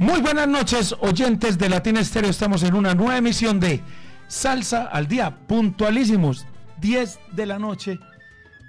[0.00, 2.30] Muy buenas noches, oyentes de Latina Estéreo.
[2.30, 3.82] Estamos en una nueva emisión de
[4.28, 6.46] Salsa al Día, puntualísimos,
[6.80, 7.98] 10 de la noche.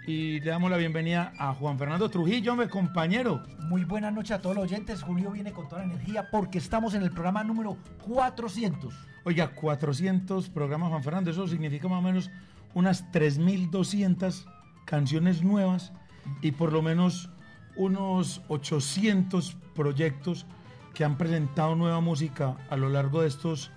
[0.05, 3.43] Y le damos la bienvenida a Juan Fernando Trujillo, mi compañero.
[3.59, 5.03] Muy buenas noches a todos los oyentes.
[5.03, 8.93] Julio viene con toda la energía porque estamos en el programa número 400.
[9.23, 11.31] Oiga, 400 programas, Juan Fernando.
[11.31, 12.29] Eso significa más o menos
[12.73, 14.43] unas 3.200
[14.83, 15.93] canciones nuevas
[16.41, 17.29] y por lo menos
[17.77, 20.45] unos 800 proyectos
[20.93, 23.71] que han presentado nueva música a lo largo de estos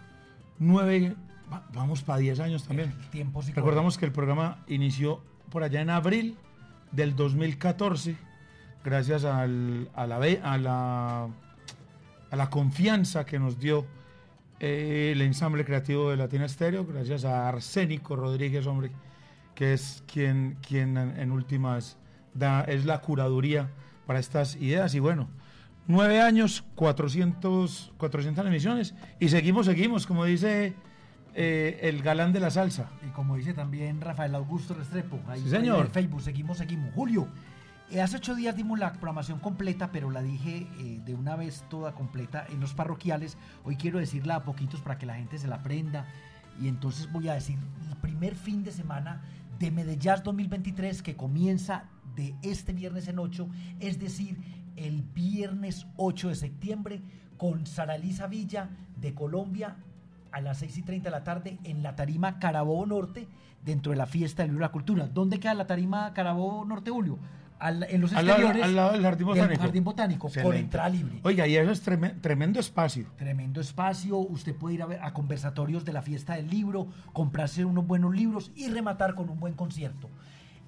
[0.58, 1.14] nueve,
[1.52, 2.92] va- vamos para 10 años también.
[3.10, 6.36] Tiempo sí Recordamos que el programa inició por allá en abril
[6.92, 8.16] del 2014,
[8.84, 11.28] gracias al- a, la, a, la,
[12.30, 13.84] a la confianza que nos dio
[14.60, 18.90] eh, el ensamble creativo de Latina Estéreo, gracias a Arsénico Rodríguez, hombre,
[19.54, 21.96] que es quien, quien en, en últimas
[22.34, 23.70] da, es la curaduría
[24.06, 24.94] para estas ideas.
[24.94, 25.28] Y bueno,
[25.86, 30.74] nueve años, 400, 400 emisiones, y seguimos, seguimos, como dice
[31.34, 32.90] eh, el galán de la salsa.
[33.06, 35.80] Y como dice también Rafael Augusto Restrepo, ahí Sí, señor.
[35.80, 36.92] en el Facebook, seguimos, seguimos.
[36.94, 37.28] Julio,
[37.90, 41.64] eh, hace ocho días dimos la programación completa, pero la dije eh, de una vez
[41.68, 43.36] toda completa en los parroquiales.
[43.64, 46.06] Hoy quiero decirla a poquitos para que la gente se la aprenda.
[46.60, 47.58] Y entonces voy a decir
[47.90, 49.22] el primer fin de semana
[49.58, 51.84] de Medellín 2023 que comienza
[52.16, 53.48] de este viernes en 8,
[53.80, 54.36] es decir,
[54.77, 57.01] el viernes 8 de septiembre
[57.36, 58.70] con Sara Elisa Villa
[59.01, 59.77] de Colombia
[60.33, 63.29] a las 6 y 30 de la tarde en la tarima Carabobo Norte,
[63.64, 65.07] dentro de la fiesta del libro de la cultura.
[65.08, 67.18] ¿Dónde queda la tarima Carabobo Norte, Julio?
[67.61, 69.63] Al- en los Al lado, exteriores al lado del jardín botánico.
[69.63, 71.20] jardín botánico, con entrada libre.
[71.23, 73.07] Oiga, y eso es treme- tremendo espacio.
[73.17, 77.64] Tremendo espacio, usted puede ir a, ver, a conversatorios de la fiesta del libro, comprarse
[77.64, 80.11] unos buenos libros y rematar con un buen concierto.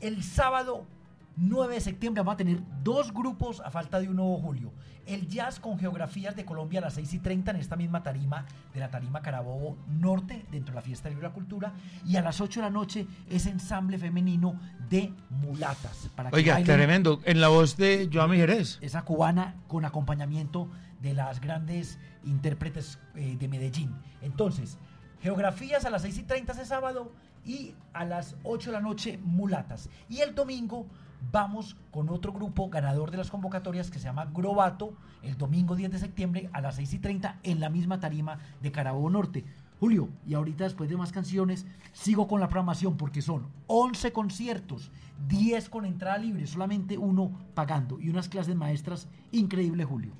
[0.01, 0.87] El sábado
[1.37, 4.73] 9 de septiembre vamos a tener dos grupos a falta de uno, Julio.
[5.05, 8.47] El jazz con geografías de Colombia a las 6 y 30 en esta misma tarima
[8.73, 11.75] de la tarima Carabobo Norte, dentro de la fiesta de la cultura.
[12.05, 14.59] Y a las 8 de la noche es ensamble femenino
[14.89, 16.09] de mulatas.
[16.17, 17.21] Para que Oiga, bailen tremendo.
[17.25, 18.79] En la voz de Joami Jerez.
[18.81, 20.71] esa cubana con acompañamiento
[21.03, 23.95] de las grandes intérpretes eh, de Medellín.
[24.23, 24.79] Entonces,
[25.21, 27.13] geografías a las 6 y 30 ese sábado
[27.45, 29.89] y a las 8 de la noche mulatas.
[30.09, 30.87] Y el domingo
[31.33, 35.91] vamos con otro grupo ganador de las convocatorias que se llama Grobato, el domingo 10
[35.91, 39.45] de septiembre a las 6 y 30 en la misma tarima de Carabobo Norte.
[39.79, 44.91] Julio, y ahorita después de más canciones, sigo con la programación porque son 11 conciertos,
[45.29, 50.13] 10 con entrada libre, solamente uno pagando y unas clases maestras increíble, Julio.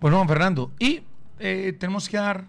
[0.00, 0.72] Bueno, Juan Fernando.
[0.80, 1.02] Y
[1.38, 2.46] eh, tenemos que dar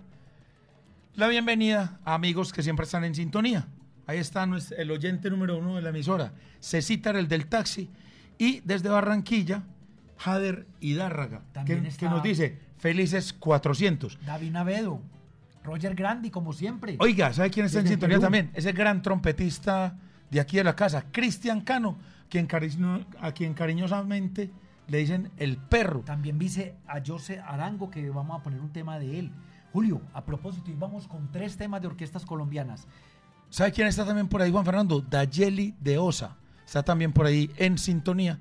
[1.16, 3.67] la bienvenida a amigos que siempre están en sintonía.
[4.08, 4.46] Ahí está
[4.78, 7.90] el oyente número uno de la emisora, Cecitar, el del taxi.
[8.38, 9.64] Y desde Barranquilla,
[10.18, 14.19] Jader Hidárraga, que, que nos dice felices 400.
[14.25, 15.02] David Navedo,
[15.64, 16.97] Roger Grandi, como siempre.
[17.00, 18.22] Oiga, ¿sabe quién está en sintonía Perú.
[18.24, 18.52] también?
[18.53, 19.97] Es el gran trompetista
[20.30, 21.97] de aquí de la casa, Cristian Cano,
[22.30, 24.52] quien cariño- a quien cariñosamente
[24.88, 26.02] le dicen el perro.
[26.02, 29.31] También dice a Jose Arango que vamos a poner un tema de él.
[29.72, 32.88] Julio, a propósito, y vamos con tres temas de orquestas colombianas.
[33.53, 35.00] ¿Sabe quién está también por ahí, Juan Fernando?
[35.00, 36.38] Dayeli de Osa.
[36.66, 38.40] Está también por ahí en sintonía.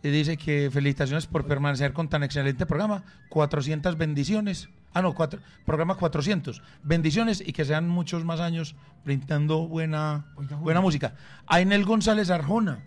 [0.00, 3.02] Y dice que felicitaciones por permanecer con tan excelente programa.
[3.30, 4.68] 400 bendiciones.
[4.92, 6.62] Ah, no, cuatro, programa 400.
[6.84, 11.16] Bendiciones y que sean muchos más años brindando buena, Oiga, buena música.
[11.48, 12.78] Ainel González Arjona,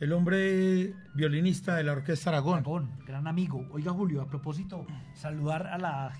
[0.00, 2.60] el hombre violinista de la Orquesta Aragón.
[2.60, 3.68] Aragón, gran amigo.
[3.72, 6.12] Oiga, Julio, a propósito, saludar a, la,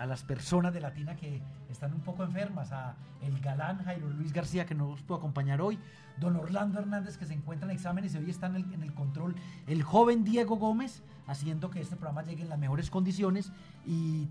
[0.00, 4.32] a las personas de Latina que están un poco enfermas, a el galán Jairo Luis
[4.32, 5.78] García, que nos pudo acompañar hoy,
[6.18, 8.94] don Orlando Hernández, que se encuentra en exámenes y hoy está en el, en el
[8.94, 9.36] control,
[9.66, 13.52] el joven Diego Gómez, haciendo que este programa llegue en las mejores condiciones,
[13.86, 14.28] y,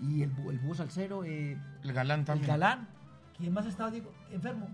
[0.00, 2.48] y el, el búho salsero, eh, El galán el también.
[2.48, 2.88] galán.
[3.38, 4.12] ¿Quién más está, Diego?
[4.32, 4.68] Enfermo.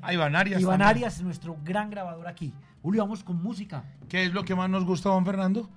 [0.00, 0.60] Ah, Iván Arias.
[0.60, 0.88] Iván también.
[1.04, 2.54] Arias, nuestro gran grabador aquí.
[2.82, 3.84] Julio, vamos con música.
[4.08, 5.68] que es lo que más nos gusta, Juan Fernando.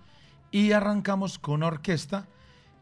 [0.51, 2.27] Y arrancamos con orquesta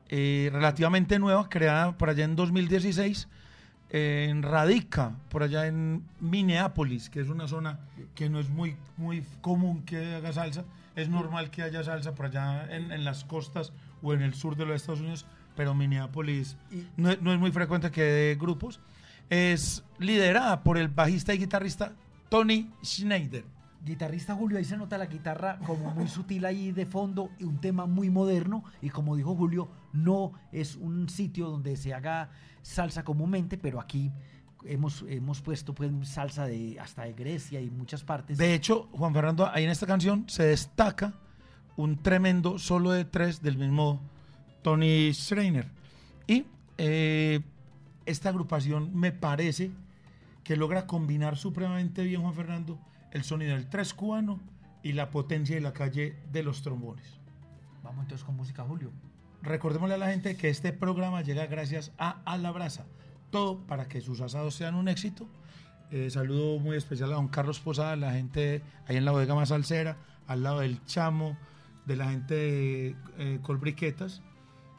[0.09, 3.27] eh, relativamente nueva, creada por allá en 2016
[3.89, 7.79] en radica por allá en Minneapolis, que es una zona
[8.15, 10.65] que no es muy, muy común que haga salsa.
[10.95, 13.71] Es normal que haya salsa por allá en, en las costas
[14.01, 15.25] o en el sur de los Estados Unidos,
[15.55, 16.57] pero Minneapolis
[16.97, 18.79] no, es- no es muy frecuente que grupos.
[19.29, 21.93] Es liderada por el bajista y guitarrista
[22.29, 23.45] Tony Schneider.
[23.87, 27.59] Guitarrista Julio, ahí se nota la guitarra como muy sutil ahí de fondo y un
[27.59, 28.63] tema muy moderno.
[28.81, 32.29] Y como dijo Julio, no es un sitio donde se haga
[32.61, 34.11] salsa comúnmente, pero aquí
[34.65, 38.37] hemos, hemos puesto pues salsa de hasta de Grecia y muchas partes.
[38.37, 41.13] De hecho, Juan Fernando, ahí en esta canción se destaca
[41.75, 44.01] un tremendo solo de tres del mismo
[44.61, 45.67] Tony Schreiner.
[46.27, 46.45] Y
[46.77, 47.39] eh,
[48.05, 49.71] esta agrupación me parece
[50.43, 52.79] que logra combinar supremamente bien, Juan Fernando,
[53.11, 54.39] el sonido del tres cubano
[54.83, 57.19] y la potencia de la calle de los trombones.
[57.83, 58.91] Vamos entonces con música, Julio.
[59.41, 62.85] Recordémosle a la gente que este programa llega gracias a A la Brasa.
[63.29, 65.27] Todo para que sus asados sean un éxito.
[65.89, 69.49] Eh, saludo muy especial a don Carlos Posada, la gente ahí en la bodega más
[69.49, 71.37] salsera, al lado del Chamo,
[71.85, 74.21] de la gente de eh, Colbriquetas,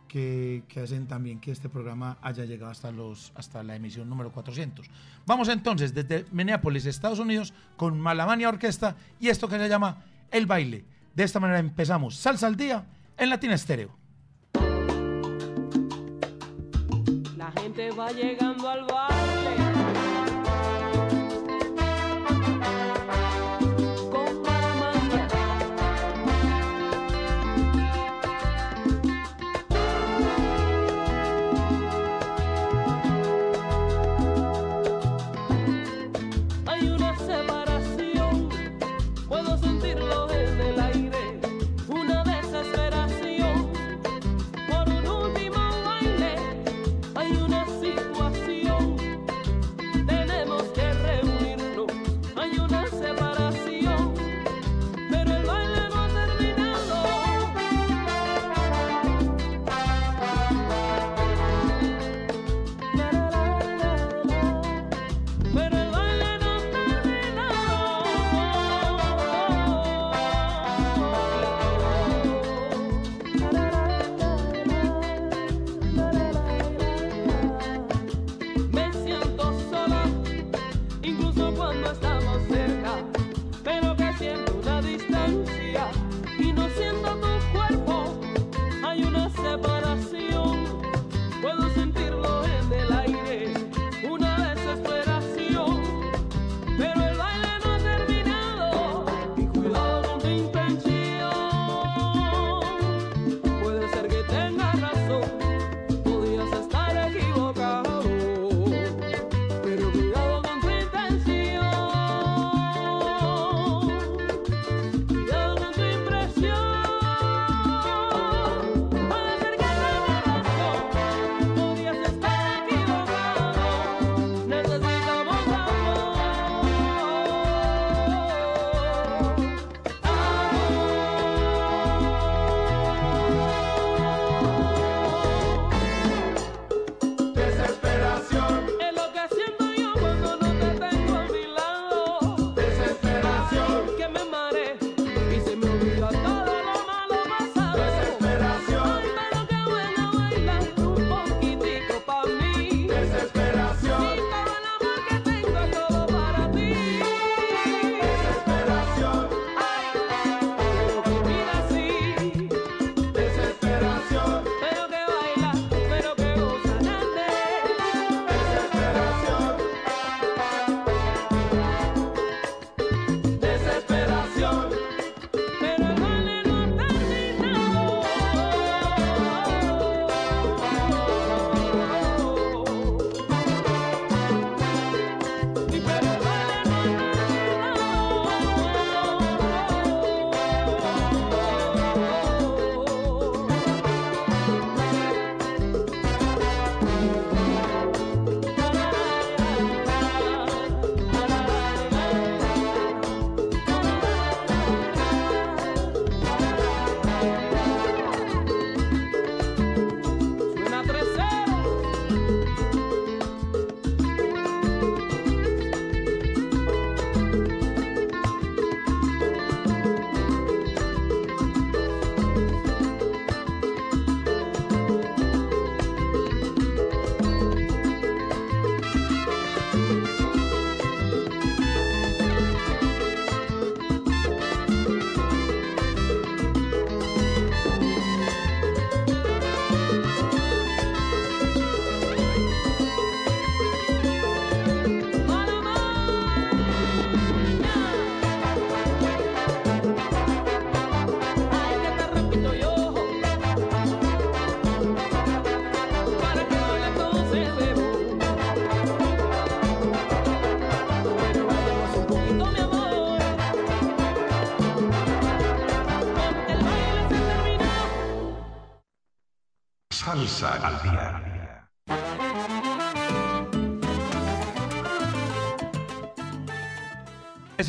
[0.09, 4.87] que, hacen también que este programa haya llegado hasta, los, hasta la emisión número 400.
[5.27, 10.47] Vamos entonces desde Minneapolis, Estados Unidos, con Malamania Orquesta y esto que se llama El
[10.47, 10.85] Baile.
[11.15, 12.85] De esta manera empezamos Salsa al Día
[13.17, 13.97] en Latina Estéreo.
[17.37, 19.18] La gente va llegando al baile.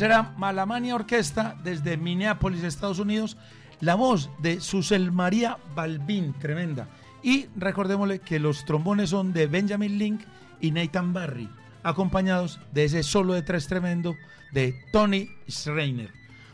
[0.00, 3.36] Esa era Malamania Orquesta desde Minneapolis, Estados Unidos.
[3.80, 6.88] La voz de Susel María Balbín, tremenda.
[7.22, 10.22] Y recordémosle que los trombones son de Benjamin Link
[10.58, 11.50] y Nathan Barry,
[11.82, 14.16] acompañados de ese solo de tres tremendo
[14.52, 16.10] de Tony Schreiner.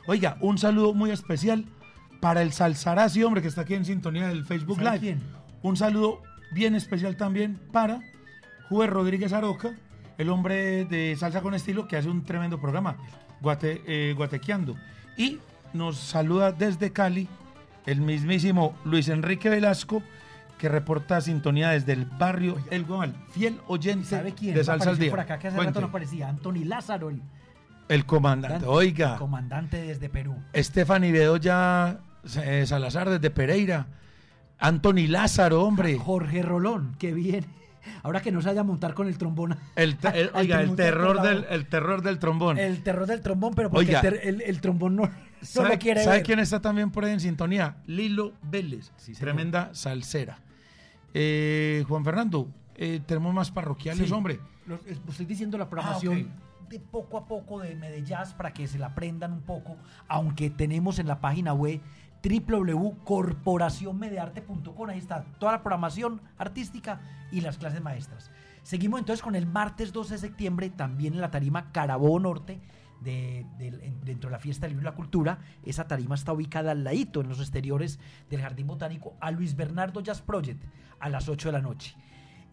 [0.08, 1.66] Oiga, un saludo muy especial
[2.20, 4.98] para el Salsarazzi, hombre, que está aquí en sintonía del Facebook ¿Sabe Live.
[4.98, 5.22] quién?
[5.62, 8.00] Un saludo bien especial también para
[8.68, 9.76] Juve Rodríguez Aroca,
[10.18, 12.96] el hombre de Salsa con Estilo, que hace un tremendo programa,
[13.40, 14.76] guate, eh, Guatequeando.
[15.16, 15.38] Y
[15.72, 17.28] nos saluda desde Cali
[17.86, 20.02] el mismísimo Luis Enrique Velasco,
[20.58, 24.54] que reporta sintonía desde el barrio El Guamal, fiel oyente ¿Sabe quién?
[24.54, 25.10] de Salsa al Día.
[25.10, 25.70] por acá que hace Cuente.
[25.72, 26.28] rato no aparecía.
[26.28, 27.20] Anthony Lázaro, el
[27.88, 28.66] el comandante.
[28.66, 30.34] Oiga, comandante desde Perú.
[30.52, 32.00] Estefany Bedoya
[32.42, 33.86] eh, Salazar desde Pereira.
[34.58, 35.96] Anthony Lázaro, hombre.
[35.98, 37.46] Jorge Rolón, que viene.
[38.02, 39.56] Ahora que no se vaya a montar con el trombón.
[39.74, 42.58] El, el- oiga, el terror, del, el terror del trombón.
[42.58, 44.00] El terror del trombón, pero porque Oiga.
[44.00, 45.10] el, trombón no, no
[45.42, 46.26] ¿Sabe, lo quiere sabe ver.
[46.26, 47.76] quién está también por ahí en sintonía?
[47.86, 50.38] Lilo Vélez, Sí, tremenda salsera.
[51.14, 54.12] Eh, Juan Fernando, eh, tenemos más parroquiales, Sí.
[54.12, 54.38] hombre.
[54.66, 58.66] Los- es- estoy diciendo la programación Ah, de poco a poco de Medellín para que
[58.66, 59.76] se la aprendan un poco,
[60.08, 61.80] aunque tenemos en la página web
[62.28, 67.00] www.corporacionmedearte.com, ahí está toda la programación artística
[67.32, 68.30] y las clases maestras.
[68.62, 72.60] Seguimos entonces con el martes 12 de septiembre, también en la tarima Carabobo Norte,
[73.00, 75.38] de- en- dentro de la fiesta del libro y la cultura.
[75.64, 80.00] Esa tarima está ubicada al ladito, en los exteriores del Jardín Botánico, a Luis Bernardo
[80.00, 80.62] Jazz Project,
[80.98, 81.94] a las 8 de la noche.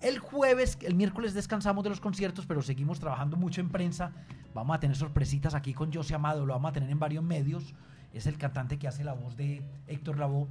[0.02, 4.12] El jueves, el miércoles descansamos de los conciertos, pero seguimos trabajando mucho en prensa.
[4.54, 7.74] Vamos a tener sorpresitas aquí con José Amado, lo vamos a tener en varios medios.
[8.14, 10.48] Es el cantante que hace la voz de Héctor Lavoe.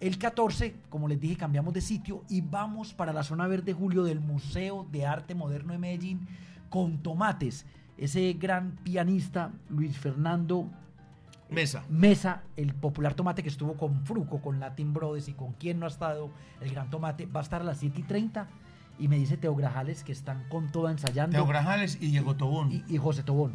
[0.00, 4.04] El 14, como les dije, cambiamos de sitio y vamos para la zona verde Julio
[4.04, 6.26] del Museo de Arte Moderno de Medellín
[6.70, 7.66] con Tomates.
[7.96, 10.70] Ese gran pianista Luis Fernando
[11.50, 11.82] Mesa.
[11.88, 15.86] Mesa, el popular tomate que estuvo con Fruco, con Latin Brothers y con quien no
[15.86, 16.30] ha estado
[16.60, 18.46] el gran tomate, va a estar a las 7 y 30.
[19.00, 21.32] Y me dice Teo Grajales que están con toda ensayando.
[21.36, 22.70] Teo Grajales y Diego Tobón.
[22.70, 23.54] y, y José Tobón.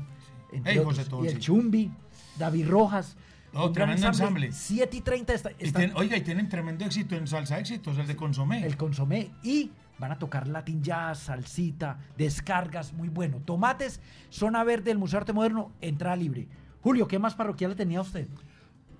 [0.51, 0.97] entre otros.
[0.97, 1.39] José Tobón, y el sí.
[1.41, 1.91] Chumbi,
[2.37, 3.15] David Rojas.
[3.55, 4.51] Oh, tremendo ensamble.
[4.51, 7.97] 7 y 30 está, Y están tienen- oiga, y tienen tremendo éxito en salsa éxitos,
[7.99, 8.65] el de Consomé.
[8.65, 13.37] el consomé y van a tocar Latin Jazz, salsita, descargas, muy bueno.
[13.45, 13.99] Tomates,
[14.31, 16.47] zona verde del Museo de Arte Moderno, entrada libre.
[16.81, 18.27] Julio, ¿qué más parroquial tenía usted?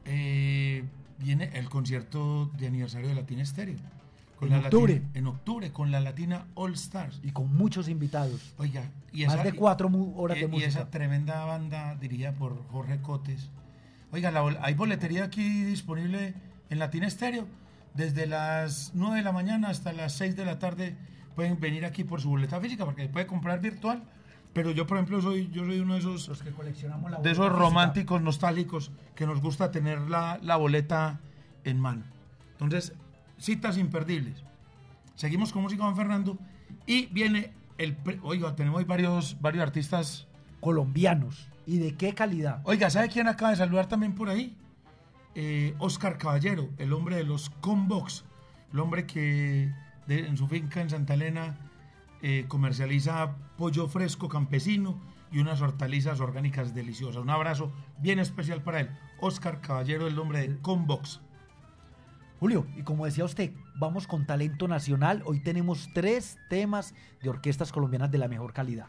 [0.06, 0.84] Eh,
[1.18, 3.78] viene el concierto de aniversario de Latina Estéreo.
[4.42, 4.94] En octubre.
[4.96, 7.20] Latina- en octubre, con la Latina All Stars.
[7.24, 8.54] Y con muchos invitados.
[8.58, 10.68] Oiga, y Más esa, de cuatro horas y- de y música.
[10.68, 13.50] esa tremenda banda dirigida por Jorge Cotes.
[14.12, 16.34] Oiga, la hay boletería aquí disponible
[16.70, 17.48] en Latina Estéreo.
[17.94, 20.96] Desde las 9 de la mañana hasta las 6 de la tarde
[21.36, 24.04] pueden venir aquí por su boleta física porque puede comprar virtual.
[24.52, 27.32] Pero yo, por ejemplo, soy, yo soy uno de esos, Los que coleccionamos la de
[27.32, 31.20] esos románticos nostálgicos que nos gusta tener la, la boleta
[31.64, 32.04] en mano.
[32.52, 32.94] Entonces,
[33.38, 34.44] citas imperdibles.
[35.16, 36.38] Seguimos con música Juan Fernando
[36.86, 37.98] y viene el...
[38.24, 40.28] Oiga, tenemos hoy varios, varios artistas
[40.60, 41.50] Colombianos.
[41.66, 42.62] ¿Y de qué calidad?
[42.64, 44.56] Oiga, ¿sabe quién acaba de saludar también por ahí?
[45.36, 48.24] Eh, Oscar Caballero, el hombre de los Combox,
[48.72, 49.72] el hombre que
[50.08, 51.58] de- en su finca en Santa Elena
[52.22, 55.00] eh, comercializa pollo fresco campesino
[55.32, 57.22] y unas hortalizas orgánicas deliciosas.
[57.22, 58.90] Un abrazo bien especial para él.
[59.20, 61.22] Oscar Caballero, el hombre de Combox.
[62.44, 65.24] Julio, y como decía usted, vamos con talento nacional.
[65.26, 68.88] Hoy tenemos tres temas de orquestas colombianas de la mejor calidad.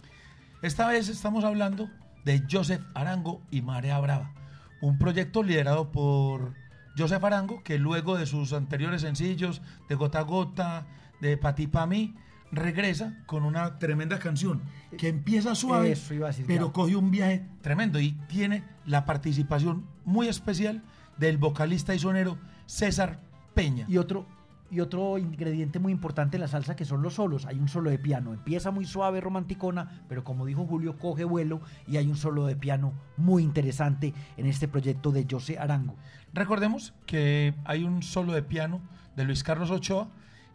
[0.60, 1.88] Esta vez estamos hablando
[2.24, 4.32] de Joseph Arango y Marea Brava,
[4.80, 6.54] un proyecto liderado por
[6.98, 10.86] Joseph Arango, que luego de sus anteriores sencillos, de Gota a Gota,
[11.20, 12.16] de Pati Pa' mí,
[12.50, 14.62] regresa con una tremenda canción
[14.98, 19.04] que empieza suave, Eso iba a decir pero coge un viaje tremendo y tiene la
[19.04, 20.82] participación muy especial
[21.18, 23.20] del vocalista y sonero César
[23.54, 23.86] Peña.
[23.88, 24.26] Y otro,
[24.70, 27.46] y otro ingrediente muy importante en la salsa que son los solos.
[27.46, 28.32] Hay un solo de piano.
[28.32, 32.56] Empieza muy suave, romanticona, pero como dijo Julio, coge vuelo y hay un solo de
[32.56, 35.94] piano muy interesante en este proyecto de José Arango.
[36.32, 38.80] Recordemos que hay un solo de piano
[39.16, 40.08] de Luis Carlos Ochoa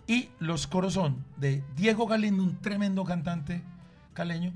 [0.05, 3.61] y los coros son de Diego Galindo, un tremendo cantante
[4.13, 4.51] caleño,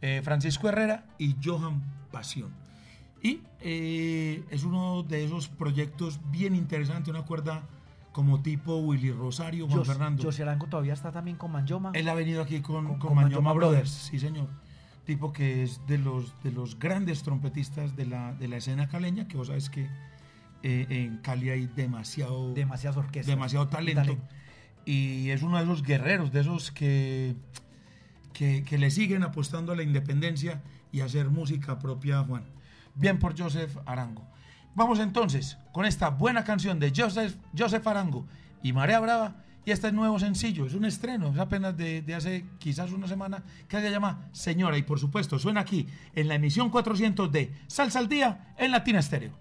[0.00, 2.50] eh, Francisco Herrera y Johan Pasión.
[3.22, 7.62] Y eh, es uno de esos proyectos bien interesantes, una cuerda
[8.12, 10.22] como tipo Willy Rosario, Juan Jos- Fernando.
[10.22, 11.90] José Arango todavía está también con Manjoma.
[11.94, 13.90] Él ha venido aquí con, Con- con, con Mañoma Mañoma Brothers.
[13.90, 14.10] Brothers.
[14.10, 14.48] sí señor.
[15.04, 19.26] Tipo que es de los, de los grandes trompetistas de la, de la escena caleña,
[19.26, 19.88] que vos sabes que
[20.62, 23.26] eh, en Cali hay demasiado, Demasiadas orquestas.
[23.34, 24.16] demasiado Y talento.
[24.84, 27.34] y es uno de esos guerreros, de esos que,
[28.32, 32.44] que, que le siguen apostando a la independencia y a hacer música propia, Juan.
[32.94, 34.22] Bien por Joseph Arango.
[34.74, 38.26] Vamos entonces con esta buena canción de Joseph, Arango
[38.62, 39.36] y Marea Brava.
[39.64, 43.44] Y este nuevo sencillo, es un estreno, es apenas de, de hace quizás una semana,
[43.68, 44.76] que se llama Señora.
[44.76, 48.98] Y por supuesto, suena aquí en la emisión 400 de Salsa al Día en Latina
[48.98, 49.32] Estéreo.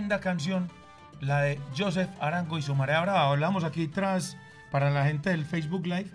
[0.00, 0.68] Tremenda canción,
[1.20, 3.28] la de Joseph Arango y su Marea Brava.
[3.30, 4.38] Hablamos aquí tras,
[4.70, 6.10] para la gente del Facebook Live,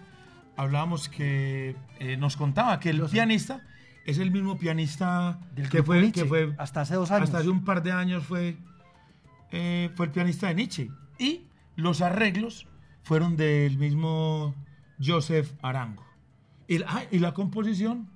[0.58, 3.14] hablábamos que eh, nos contaba que el Joseph.
[3.14, 3.62] pianista
[4.08, 7.26] es el mismo pianista Del que fue, Nietzsche, que fue hasta hace dos años.
[7.30, 8.58] hasta hace un par de años fue,
[9.52, 10.90] eh, fue el pianista de Nietzsche.
[11.20, 11.46] Y
[11.76, 12.66] los arreglos
[13.04, 14.56] fueron del mismo
[15.00, 16.04] Joseph Arango.
[16.68, 18.10] Y, la- ah, y la composición,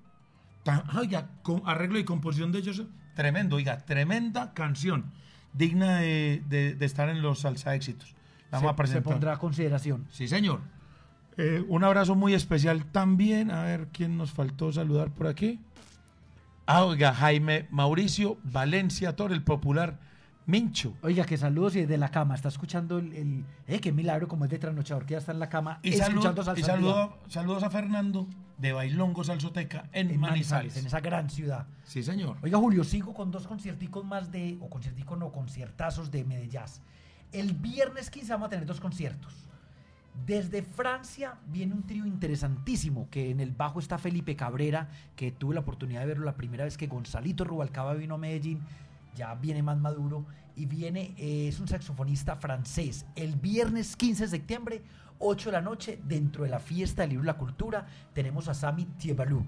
[0.63, 5.12] tan- oiga, con arreglo y composición de Joseph, tremendo, oiga, tremenda canción,
[5.53, 8.15] digna de, de- de estar en los salsa éxitos.
[8.51, 9.13] La vamos a se, se presentar.
[9.13, 10.07] pondrá a consideración.
[10.12, 10.62] Sí, señor.
[11.38, 13.51] Eh, un abrazo muy especial también.
[13.51, 15.59] A ver quién nos faltó saludar por aquí.
[16.65, 19.99] Ah, oiga, Jaime Mauricio Valencia Tor, el popular
[20.49, 20.95] Mincho.
[21.03, 22.33] Oiga, que saludos y desde la cama.
[22.35, 23.13] Está escuchando el.
[23.13, 25.89] el- eh, qué milagro como es de trasnochador que ya está en la cama Y,
[25.93, 30.49] escuchando salud- y saludo- saludos a Fernando de Bailongo Salsoteca en, en Manizales.
[30.51, 31.67] Manizales, en esa gran ciudad.
[31.83, 32.38] Sí, señor.
[32.41, 34.57] Oiga, Julio, sigo con dos concierticos más de.
[34.62, 36.62] O concierticos no, conciertazos de Medellín.
[37.31, 39.45] El viernes 15 vamos a tener dos conciertos.
[40.25, 45.53] Desde Francia viene un trío interesantísimo, que en el bajo está Felipe Cabrera, que tuve
[45.53, 48.59] la oportunidad de verlo la primera vez que Gonzalito Rubalcaba vino a Medellín,
[49.19, 53.05] ya viene más maduro, y viene, eh, es un saxofonista francés.
[53.15, 54.82] El viernes 15 de septiembre,
[55.19, 58.86] 8 de la noche, dentro de la fiesta del libro la cultura, tenemos a Sami
[58.86, 59.45] Thiebalou.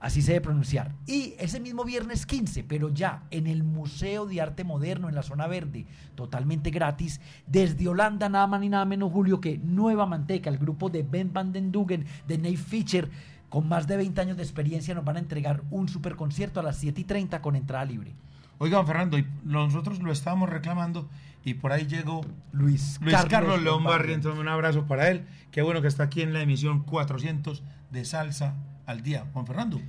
[0.00, 0.94] Así se debe pronunciar.
[1.06, 5.22] Y ese mismo viernes 15, pero ya en el Museo de Arte Moderno, en la
[5.22, 10.48] zona verde, totalmente gratis, desde Holanda, nada más ni nada menos, Julio, que Nueva Manteca,
[10.48, 13.10] el grupo de Ben van den Dugen, de Nate Fischer,
[13.50, 16.62] con más de 20 años de experiencia, nos van a entregar un super concierto a
[16.62, 18.14] las 7 y 30 con entrada libre.
[18.58, 21.08] Oiga, don Fernando, y nosotros lo estábamos reclamando
[21.46, 23.98] y por ahí llegó Luis, Luis Carlos, León Barrio.
[23.98, 24.38] Barrientos.
[24.38, 25.26] Un abrazo para él.
[25.52, 29.80] Qué bueno que está aquí en la emisión 400 de Salsa al Día, Juan Fernando.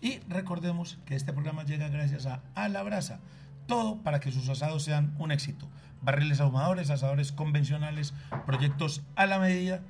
[0.00, 3.20] Y recordemos que este programa llega gracias a A la Brasa.
[3.66, 5.68] Todo para que sus asados sean un éxito.
[6.02, 8.12] Barriles ahumadores, asadores convencionales,
[8.44, 9.82] proyectos a la medida,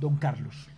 [0.00, 0.68] don Carlos.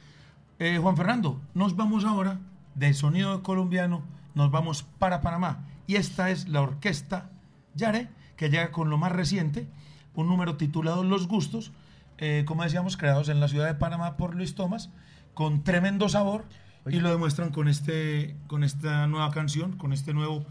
[0.59, 2.39] Eh, Juan Fernando, nos vamos ahora
[2.75, 4.03] del sonido colombiano,
[4.35, 5.65] nos vamos para Panamá.
[5.87, 7.31] Y esta es la orquesta
[7.75, 9.69] Yare, que llega con lo más reciente,
[10.15, 11.73] un número titulado Los Gustos,
[12.19, 14.91] eh, como decíamos, creados en la ciudad de Panamá por Luis Tomás,
[15.35, 16.45] con tremendo sabor,
[16.87, 20.45] y lo demuestran con, este, con esta nueva canción, con este nuevo,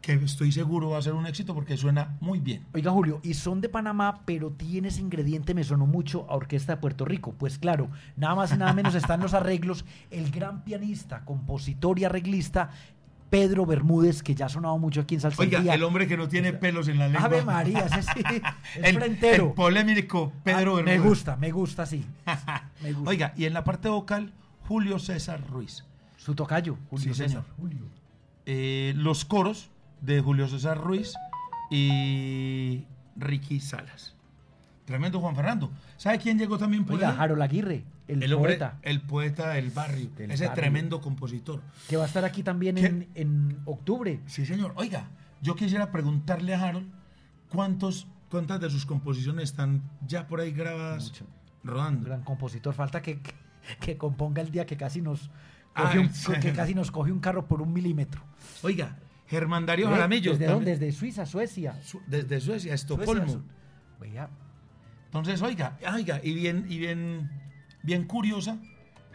[0.00, 2.64] que estoy seguro va a ser un éxito porque suena muy bien.
[2.72, 6.74] Oiga, Julio, y son de Panamá, pero tiene ese ingrediente, me sonó mucho a Orquesta
[6.76, 7.34] de Puerto Rico.
[7.38, 9.84] Pues claro, nada más y nada menos están los arreglos.
[10.10, 12.70] El gran pianista, compositor y arreglista,
[13.28, 15.74] Pedro Bermúdez, que ya ha sonado mucho aquí en Salsa al Oiga, Día.
[15.74, 17.26] el hombre que no tiene pelos en la lengua.
[17.26, 18.20] Ave María, ese sí,
[18.76, 19.48] es el, frentero.
[19.48, 21.08] el polémico Pedro Ah, me Bermúdez.
[21.08, 22.04] gusta, me gusta, sí.
[22.82, 23.10] Me gusta.
[23.10, 24.32] Oiga, y en la parte vocal,
[24.66, 25.84] Julio César Ruiz.
[26.16, 27.28] Su tocayo, Julio Sí, César.
[27.28, 27.44] señor.
[27.58, 27.82] Julio.
[28.46, 31.14] Eh, los coros de Julio César Ruiz
[31.70, 32.84] y
[33.16, 34.14] Ricky Salas.
[34.84, 35.70] Tremendo Juan Fernando.
[35.96, 37.16] ¿Sabe quién llegó también por Oiga, ahí?
[37.18, 40.60] Harold Aguirre, el, el hombre, poeta, el poeta del barrio, Del ese barrio.
[40.62, 41.62] tremendo compositor.
[41.88, 44.20] que va a estar aquí también en, en octubre.
[44.26, 44.72] Sí, señor.
[44.74, 45.08] Oiga,
[45.42, 46.88] yo quisiera preguntarle a Harold
[47.50, 51.26] cuántos, cuántas de sus composiciones están ya por ahí grabadas, Mucho.
[51.62, 52.06] Rodando.
[52.06, 52.74] gran compositor.
[52.74, 53.20] Falta que,
[53.80, 55.30] que, componga el día que casi nos
[55.72, 56.10] Ah, un,
[56.40, 58.20] que casi nos coge un carro por un milímetro.
[58.64, 58.96] Oiga,
[59.30, 59.92] Germán Darío ¿Eh?
[59.92, 60.32] Jaramillo.
[60.32, 60.72] ¿Desde dónde?
[60.72, 61.74] Desde Suiza, Suecia.
[61.82, 63.28] Su- Desde Suecia, Suecia, Estocolmo.
[63.32, 63.42] Su-
[64.00, 64.28] Vea,
[65.06, 67.30] Entonces, oiga, oiga, y bien, y bien,
[67.82, 68.58] bien curiosa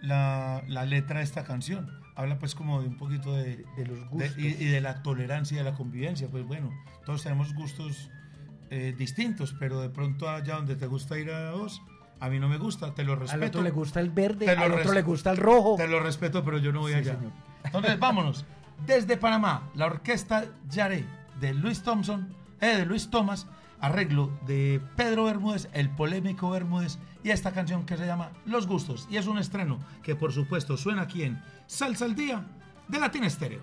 [0.02, 1.90] la, la letra de esta canción.
[2.16, 4.38] Habla pues como de un poquito de, de los de- gustos.
[4.38, 6.28] y, y de la tolerancia y de la convivencia.
[6.30, 6.72] Pues bueno,
[7.06, 8.10] todos tenemos gustos
[8.70, 11.82] eh, distintos, pero de pronto allá donde te gusta ir a vos,
[12.20, 13.46] a mí no me gusta, te lo al respeto.
[13.46, 15.76] otro le gusta el verde, al otro le gusta el rojo.
[15.78, 17.16] Te lo respeto, pero yo no voy Sí, allá.
[17.16, 17.32] señor.
[17.66, 18.46] Entonces, vámonos.
[18.86, 21.06] Desde Panamá, la orquesta Yare
[21.40, 23.48] de Luis Thompson, eh, de Luis Thomas,
[23.80, 29.08] arreglo de Pedro Bermúdez, el polémico Bermúdez, y esta canción que se llama Los Gustos.
[29.10, 32.46] Y es un estreno que, por supuesto, suena aquí en Salsa al Día
[32.88, 33.62] de Latina Estéreo.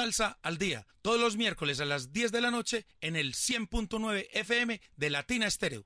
[0.00, 4.28] Salsa al Día, todos los miércoles a las 10 de la noche en el 100.9
[4.32, 5.84] FM de Latina Estéreo.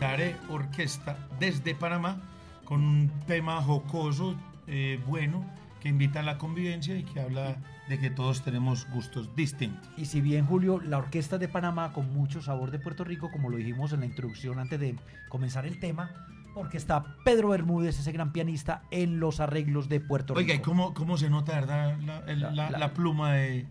[0.00, 2.20] Daré orquesta desde Panamá
[2.64, 4.34] con un tema jocoso,
[4.66, 5.48] eh, bueno,
[5.80, 7.58] que invita a la convivencia y que habla
[7.88, 9.88] de que todos tenemos gustos distintos.
[9.96, 13.50] Y si bien, Julio, la orquesta de Panamá, con mucho sabor de Puerto Rico, como
[13.50, 14.96] lo dijimos en la introducción antes de
[15.28, 16.26] comenzar el tema,
[16.58, 20.40] porque está Pedro Bermúdez, ese gran pianista, en los arreglos de Puerto Rico.
[20.40, 23.68] Oiga, ¿y cómo, cómo se nota, verdad, la, pluma de,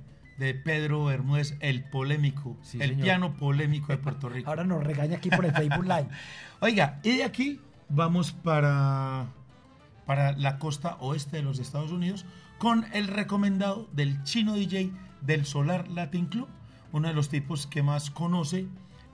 [0.64, 4.50] Pedro Bermúdez, el polémico, el piano polémico de Puerto Rico?
[4.50, 6.08] Ahora nos regaña aquí por el Facebook Live.
[6.62, 9.26] Oiga, y de aquí vamos para,
[10.06, 12.26] para la costa oeste de los Estados Unidos
[12.58, 16.48] con el recomendado del chino DJ del Solar Latin Club,
[16.94, 18.66] uno de los tipos que más conoce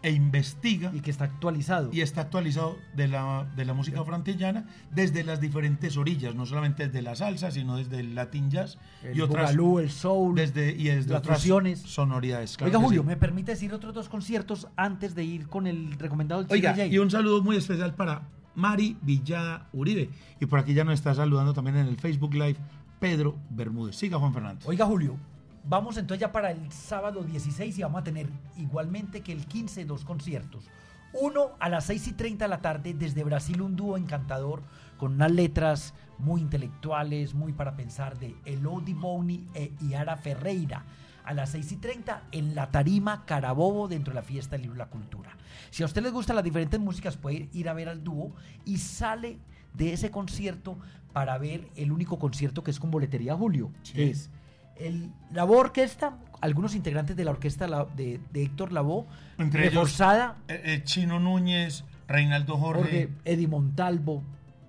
[0.04, 1.90] e investiga Y que está actualizado.
[1.94, 6.86] y está actualizado de la, de la música frantillana desde las diferentes orillas, no solamente
[6.86, 10.36] desde la salsa, sino desde el latin jazz el y otras bugalú, el soul.
[10.36, 11.80] desde y desde las otras fusiones.
[11.80, 12.58] sonoridades.
[12.58, 13.08] claro Oiga, Julio, sí.
[13.08, 16.94] ¿me permite decir otros dos conciertos antes de ir con el recomendado del Oiga, Jay?
[16.94, 20.10] y un saludo muy especial para Mari Villada Uribe.
[20.40, 22.58] Y por aquí ya nos está saludando también en el Facebook Live
[23.00, 23.96] Pedro Bermúdez.
[23.96, 24.66] Siga Juan Fernando.
[24.68, 25.16] Oiga, Julio,
[25.64, 29.86] vamos entonces ya para el sábado 16 y vamos a tener igualmente que el 15
[29.86, 30.66] dos conciertos.
[31.14, 34.64] Uno a las 6 y 30 de la tarde desde Brasil, un dúo encantador
[34.98, 40.86] con unas letras muy intelectuales, muy para pensar de Elodie Boni e Iara Ferreira.
[41.24, 44.78] A las 6 y 30 en la tarima Carabobo dentro de la fiesta del libro
[44.78, 45.38] la cultura.
[45.70, 48.34] Si a usted les gustan las diferentes músicas, puede ir a ver al dúo
[48.66, 49.38] y sale
[49.74, 50.78] de ese concierto
[51.14, 53.72] para ver el único concierto que es con boletería Julio.
[53.84, 53.94] Sí.
[53.94, 54.30] que es
[54.78, 59.06] el, la orquesta, algunos integrantes de la orquesta de, de Héctor Lavoe,
[59.38, 64.24] Entre reforzada, Eh, eh, Chino Núñez, Reinaldo Jorge, Jorge, Eddie Montalvo,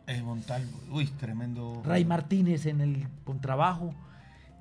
[0.07, 0.79] eh, Montalvo.
[0.90, 1.83] Uy, tremendo.
[1.85, 3.95] Ray Martínez en el contrabajo,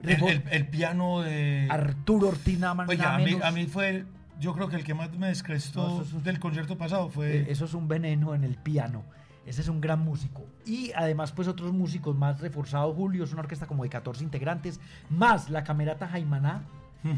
[0.01, 1.67] el, el- el piano de.
[1.69, 4.05] Arturo Ortiz Oiga, nada a mí, a mí fue.
[4.39, 7.37] Yo creo que el que más me descrestó No, eso es- del concierto pasado fue.
[7.41, 9.03] Eh, Eso es un veneno en el piano.
[9.45, 10.45] Ese es un gran músico.
[10.65, 12.95] Y además, pues otros músicos más reforzados.
[12.95, 14.79] Julio es una orquesta como de 14 integrantes,
[15.09, 16.63] más la camerata Jaimaná,
[17.03, 17.17] Hmm.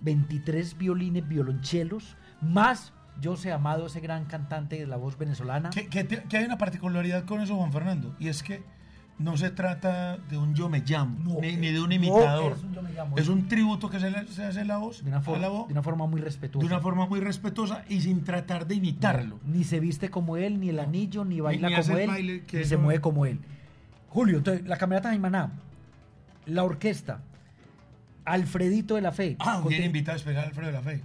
[0.00, 5.70] 23 violines, violonchelos, más José Amado, ese gran cantante de la voz venezolana.
[5.70, 8.62] Que, que hay una particularidad con eso, Juan Fernando, y es que
[9.18, 12.52] no se trata de un yo me llamo, No, ni, ni de un no imitador.
[12.52, 14.78] es un yo me llamo, es un tributo que se, le, se hace a la
[14.78, 16.66] voz, de una, a forma, la voz, de una forma muy respetuosa.
[16.66, 19.38] de una forma muy respetuosa y sin tratar de imitarlo.
[19.46, 22.58] Ni se viste como él, ni el anillo, ni baila ni como él, baile que
[22.58, 23.38] ni se mueve como él.
[24.08, 25.52] Julio, entonces, la camerata Jaimaná,
[26.46, 27.20] la orquesta,
[28.24, 29.36] Alfredito de la Fe.
[29.38, 31.02] Ah, bien invitado especial Alfredo de la Fe.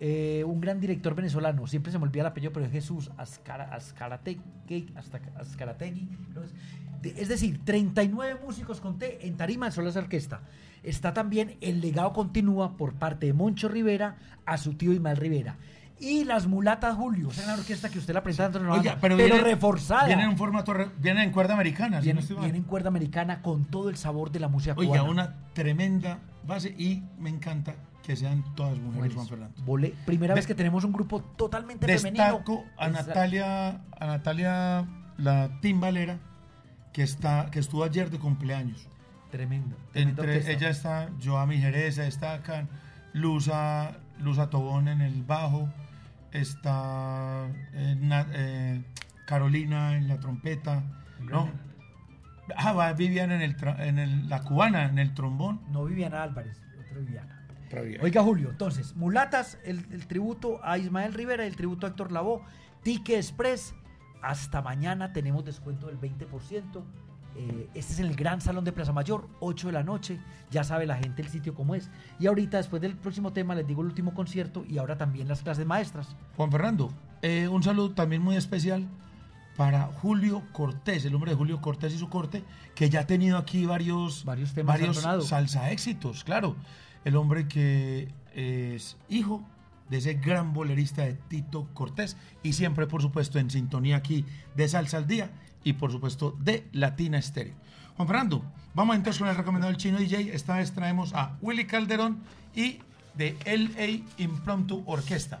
[0.00, 3.64] Eh, un gran director venezolano, siempre se me olvida el apellido, pero es Jesús Azcara,
[3.74, 6.54] Azcarategui, hasta- Azcarategui, creo es.
[7.02, 10.40] De- es decir, 39 músicos conté en tarima de sola esa orquesta.
[10.82, 15.56] Está también el legado continúa por parte de Moncho Rivera a su tío Ismael Rivera.
[15.98, 18.74] Y las mulatas Julio, esa es una orquesta que usted la presenta dentro de una
[18.80, 20.06] Oiga, banda, pero, pero viene, reforzada.
[20.06, 23.42] Viene en un formato, viene en cuerda americana, si Viene- no viene en cuerda americana
[23.42, 25.10] con todo el sabor de la música Oiga, cubana.
[25.10, 27.74] una tremenda base y me encanta
[28.10, 29.14] que sean todas mujeres.
[29.14, 29.62] Juan Fernando.
[30.04, 32.24] Primera vez que tenemos un grupo totalmente femenino.
[32.24, 33.68] Destaco a Natalia,
[34.00, 34.84] a Natalia,
[35.16, 36.18] la timbalera,
[36.92, 38.88] que está, que estuvo ayer de cumpleaños.
[39.30, 39.76] Tremendo.
[39.94, 40.50] Entre orquesta.
[40.50, 42.68] ella está Joami Jerez, destacan
[43.12, 45.68] Luza, Luza Tobón en el bajo,
[46.32, 48.82] está eh, Na- eh,
[49.26, 50.82] Carolina en la trompeta,
[51.20, 51.48] ¿no?
[52.56, 55.60] Ah, va Viviana en, el, en el- la cubana, en el trombón.
[55.70, 57.36] No Viviana Álvarez, otra Viviana.
[58.02, 62.42] Oiga, Julio, entonces, Mulatas, el, el tributo a Ismael Rivera, el tributo a Héctor Lavoe,
[62.82, 63.74] Tique Express.
[64.22, 66.82] Hasta mañana tenemos descuento del 20%.
[67.36, 70.18] Eh, este es el Gran Salón de Plaza Mayor, 8 de la noche.
[70.50, 71.88] Ya sabe la gente el sitio cómo es.
[72.18, 75.42] Y ahorita, después del próximo tema, les digo el último concierto y ahora también las
[75.42, 76.16] clases maestras.
[76.36, 76.92] Juan Fernando,
[77.22, 78.86] eh, un saludo también muy especial
[79.56, 82.42] para Julio Cortés, el hombre de Julio Cortés y su corte,
[82.74, 85.20] que ya ha tenido aquí varios, Varios temas sonado.
[85.22, 86.56] salsa éxitos, claro.
[87.04, 89.44] El hombre que es hijo
[89.88, 94.24] de ese gran bolerista de Tito Cortés y siempre, por supuesto, en sintonía aquí
[94.54, 95.30] de Salsa al Día
[95.64, 97.54] y, por supuesto, de Latina Estéreo.
[97.96, 98.44] Juan Fernando,
[98.74, 100.34] vamos entonces con el recomendado del chino DJ.
[100.34, 102.20] Esta vez traemos a Willy Calderón
[102.54, 102.78] y
[103.14, 105.40] de LA Impromptu Orquesta.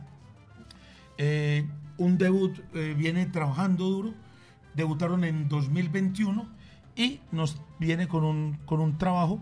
[1.16, 4.14] Eh, un debut, eh, viene trabajando duro.
[4.74, 6.46] Debutaron en 2021
[6.96, 9.40] y nos viene con un, con un trabajo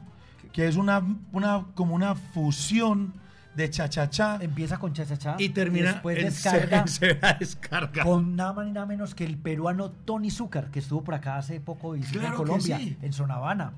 [0.53, 3.13] que es una, una, como una fusión
[3.55, 8.05] de cha-cha-cha Empieza con cha-cha-cha y termina después en descarga se- descarga.
[8.05, 11.37] con nada más ni nada menos que el peruano Tony Zúcar, que estuvo por acá
[11.39, 12.97] hace poco y Claro en Colombia, sí.
[13.03, 13.73] en Sonavana.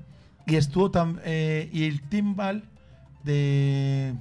[0.45, 2.63] Y estuvo tam- eh, y el timbal
[3.23, 4.13] de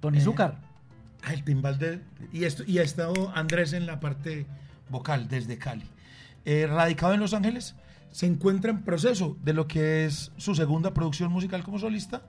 [0.00, 0.56] Tony Eh, Zúcar.
[1.24, 2.00] Ah, el timbal de.
[2.32, 4.46] Y, esto, y ha estado Andrés en la parte
[4.88, 5.84] vocal desde Cali.
[6.44, 7.74] Eh, radicado en Los Ángeles,
[8.10, 12.22] se encuentra en proceso de lo que es su segunda producción musical como solista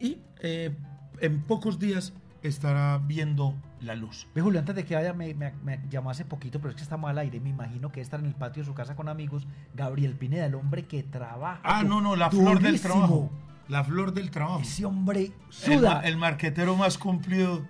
[0.00, 0.76] y eh,
[1.20, 2.12] en pocos días
[2.42, 4.26] estará viendo la luz.
[4.34, 6.82] Ve, Julio, antes de que vaya, me, me- me llamó hace poquito, pero es que
[6.82, 7.40] estamos al aire.
[7.40, 9.46] Me imagino que estar en el patio de su casa con amigos.
[9.74, 11.60] Gabriel Pineda, el hombre que trabaja.
[11.64, 13.30] Ah, no, no, la flor del trabajo.
[13.68, 14.60] La flor del trabajo.
[14.60, 16.00] Ese hombre suda.
[16.04, 17.64] el marquetero más cumplido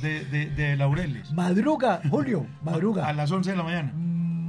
[0.00, 1.32] de, de- de Laureles.
[1.34, 3.06] Madruga, Julio, madruga.
[3.06, 3.92] A las 11 de la mañana.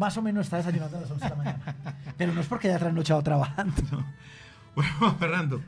[0.04, 1.76] Más o menos está desayunando a las 11 de la mañana.
[2.18, 3.74] Pero no es porque haya trasnochado trabajando.
[4.76, 5.62] Bueno, Fernando,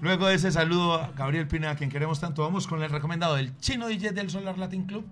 [0.00, 3.34] luego de ese saludo a Gabriel Pina, a quien queremos tanto, vamos con el recomendado
[3.34, 5.04] del chino DJ del Solar Latin Club.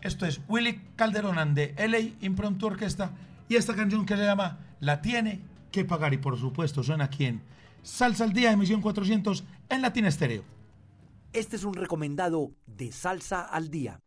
[0.00, 3.10] Esto es Willy Calderón de LA Impromptu Orquesta
[3.46, 7.26] y esta canción que se llama La tiene que pagar y por supuesto suena aquí
[7.26, 7.42] en
[7.82, 10.42] Salsa al Día, emisión 400 en Latina Estéreo.
[11.34, 14.00] Este es un recomendado de Salsa al Día.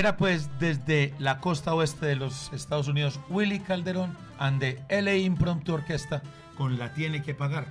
[0.00, 5.16] Era pues desde la costa oeste de los Estados Unidos Willy Calderón and the LA
[5.16, 6.22] Impromptu Orquesta
[6.56, 7.66] con La Tiene que Pagar.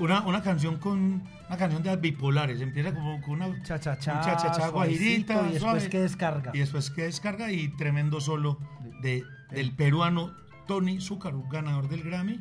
[0.00, 2.60] Una, una canción con una canción de las bipolares.
[2.60, 5.88] Empieza como con una Cha-cha-cha, un cha-cha-cha guajirita, y después suave.
[5.88, 6.50] que descarga.
[6.52, 8.58] Y después que descarga y tremendo solo
[9.00, 9.22] de,
[9.52, 10.34] del peruano
[10.66, 12.40] Tony Zúcaro, ganador del Grammy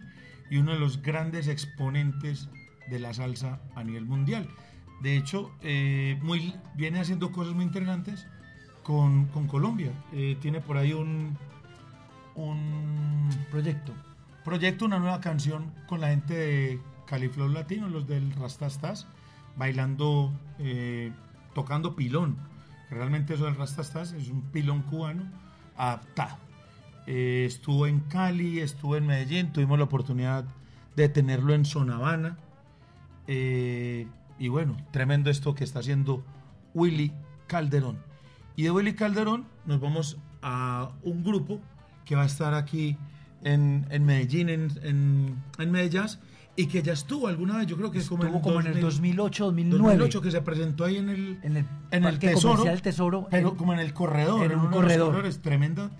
[0.49, 2.49] y uno de los grandes exponentes
[2.89, 4.49] de la salsa a nivel mundial.
[5.03, 8.25] De hecho, eh, muy, viene haciendo cosas muy interesantes
[8.87, 9.91] con, Colombia.
[10.13, 11.37] Eh, tiene por ahí un,
[12.35, 13.91] un Proyecto.
[14.45, 19.05] proyecto, una nueva canción con la gente de Califlow Latino, los del Rastastas,
[19.57, 21.11] bailando, eh,
[21.53, 22.37] tocando pilón.
[22.89, 25.23] Realmente eso del Rastastas es un pilón cubano
[25.75, 26.37] adaptado.
[27.07, 30.45] Eh, estuvo en Cali, estuvo en Medellín, tuvimos la oportunidad
[30.95, 32.37] de tenerlo en Sonavana.
[33.27, 34.07] Eh,
[34.39, 36.23] y bueno, tremendo esto que está haciendo
[36.73, 37.11] Willy
[37.47, 38.06] Calderón.
[38.57, 41.61] Y de Willy Calderón nos vamos a un grupo
[42.05, 42.97] que va a estar aquí
[43.43, 46.19] en, en Medellín, en, en, en Medellas,
[46.55, 48.81] y que ya estuvo alguna vez, yo creo que es como, Estuvo como en el
[48.81, 49.83] 2008, 2009.
[49.97, 53.55] 2008, que se presentó ahí en el, En el en el tesoro, Tesoro, pero en-
[53.55, 55.05] como en el corredor, en en un uno de los corredor.
[55.07, 55.91] corredores, tremendo,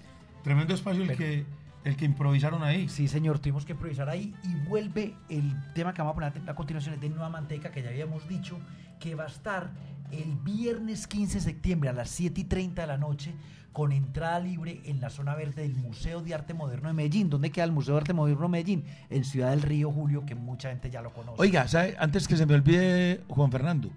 [0.43, 1.45] tremendo espacio el que,
[1.83, 2.89] el que improvisaron ahí.
[2.89, 6.55] Sí, señor, tuvimos que improvisar ahí y vuelve el tema que vamos a poner a
[6.55, 8.57] continuación es de Nueva Manteca, que ya habíamos dicho
[8.99, 9.69] que va a estar
[10.11, 13.33] el viernes 15 de septiembre a las 7 y 30 de la noche
[13.73, 17.29] con entrada libre en la zona verde del Museo de Arte Moderno de Medellín.
[17.29, 18.85] ¿Dónde queda el Museo de Arte Moderno de Medellín?
[19.09, 21.39] En Ciudad del Río, Julio, que mucha gente ya lo conoce.
[21.39, 21.67] Oiga,
[21.99, 23.91] antes que se me olvide, Juan Fernando,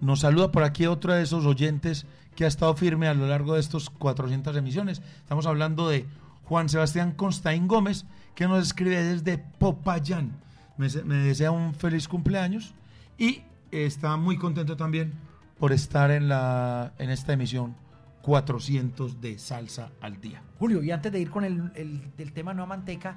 [0.00, 2.06] nos saluda por aquí otro de esos oyentes
[2.36, 5.02] que ha estado firme a lo largo de estos 400 emisiones.
[5.18, 6.06] Estamos hablando de
[6.44, 10.40] Juan Sebastián Constaín Gómez, que nos escribe desde Popayán.
[10.78, 12.72] Me desea un feliz cumpleaños
[13.18, 13.42] y
[13.72, 15.27] está muy contento también
[15.58, 17.74] por estar en, la, en esta emisión
[18.22, 20.42] 400 de Salsa al Día.
[20.58, 23.16] Julio, y antes de ir con el, el- del tema Nueva Manteca,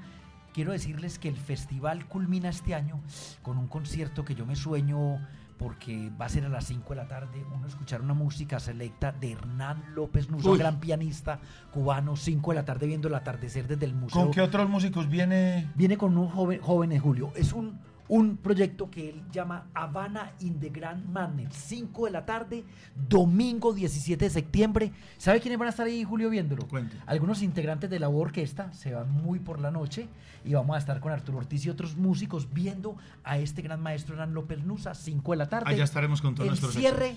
[0.54, 3.00] quiero decirles que el festival culmina este año
[3.42, 5.20] con un concierto que yo me sueño
[5.58, 9.12] porque va a ser a las 5 de la tarde, uno escuchar una música selecta
[9.12, 10.58] de Hernán López Nuso, Uy.
[10.58, 11.39] gran pianista
[11.72, 14.24] cubano, 5 de la tarde viendo el atardecer desde el museo.
[14.24, 15.70] ¿Con qué otros músicos viene?
[15.76, 17.32] Viene con un joven, jóvenes, Julio.
[17.36, 17.78] Es un,
[18.12, 21.55] un proyecto que él llama Habana in the Grand Madness.
[21.55, 22.66] 5 de la tarde,
[23.07, 24.91] domingo 17 de septiembre.
[25.18, 26.68] ¿Sabe quiénes van a estar ahí, Julio, viéndolo?
[26.68, 26.97] Cuente.
[27.05, 30.09] Algunos integrantes de la orquesta se van muy por la noche
[30.43, 34.16] y vamos a estar con Arturo Ortiz y otros músicos viendo a este gran maestro
[34.16, 35.72] Hernán López Nusa, 5 de la tarde.
[35.72, 37.16] Allá estaremos con todos El nuestros cierre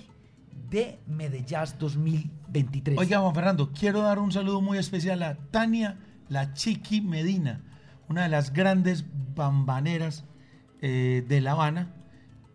[0.69, 2.97] de Medellín 2023.
[2.97, 5.97] Oiga, Juan Fernando, quiero dar un saludo muy especial a Tania
[6.29, 7.59] La Chiqui Medina,
[8.07, 9.03] una de las grandes
[9.35, 10.23] bambaneras
[10.81, 11.89] eh, de La Habana,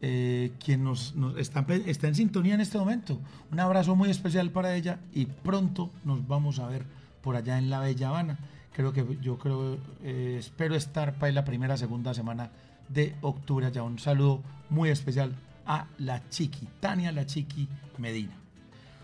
[0.03, 3.19] eh, quien nos, está, está en sintonía en este momento.
[3.53, 6.85] Un abrazo muy especial para ella y pronto nos vamos a ver
[7.23, 8.39] por allá en la Bella Habana.
[8.73, 12.51] Creo que yo creo, eh, espero estar para la primera, segunda semana
[12.89, 13.83] de octubre allá.
[13.83, 15.35] Un saludo muy especial
[15.67, 17.69] a La Chiqui, Tania La Chiqui
[17.99, 18.40] Medina.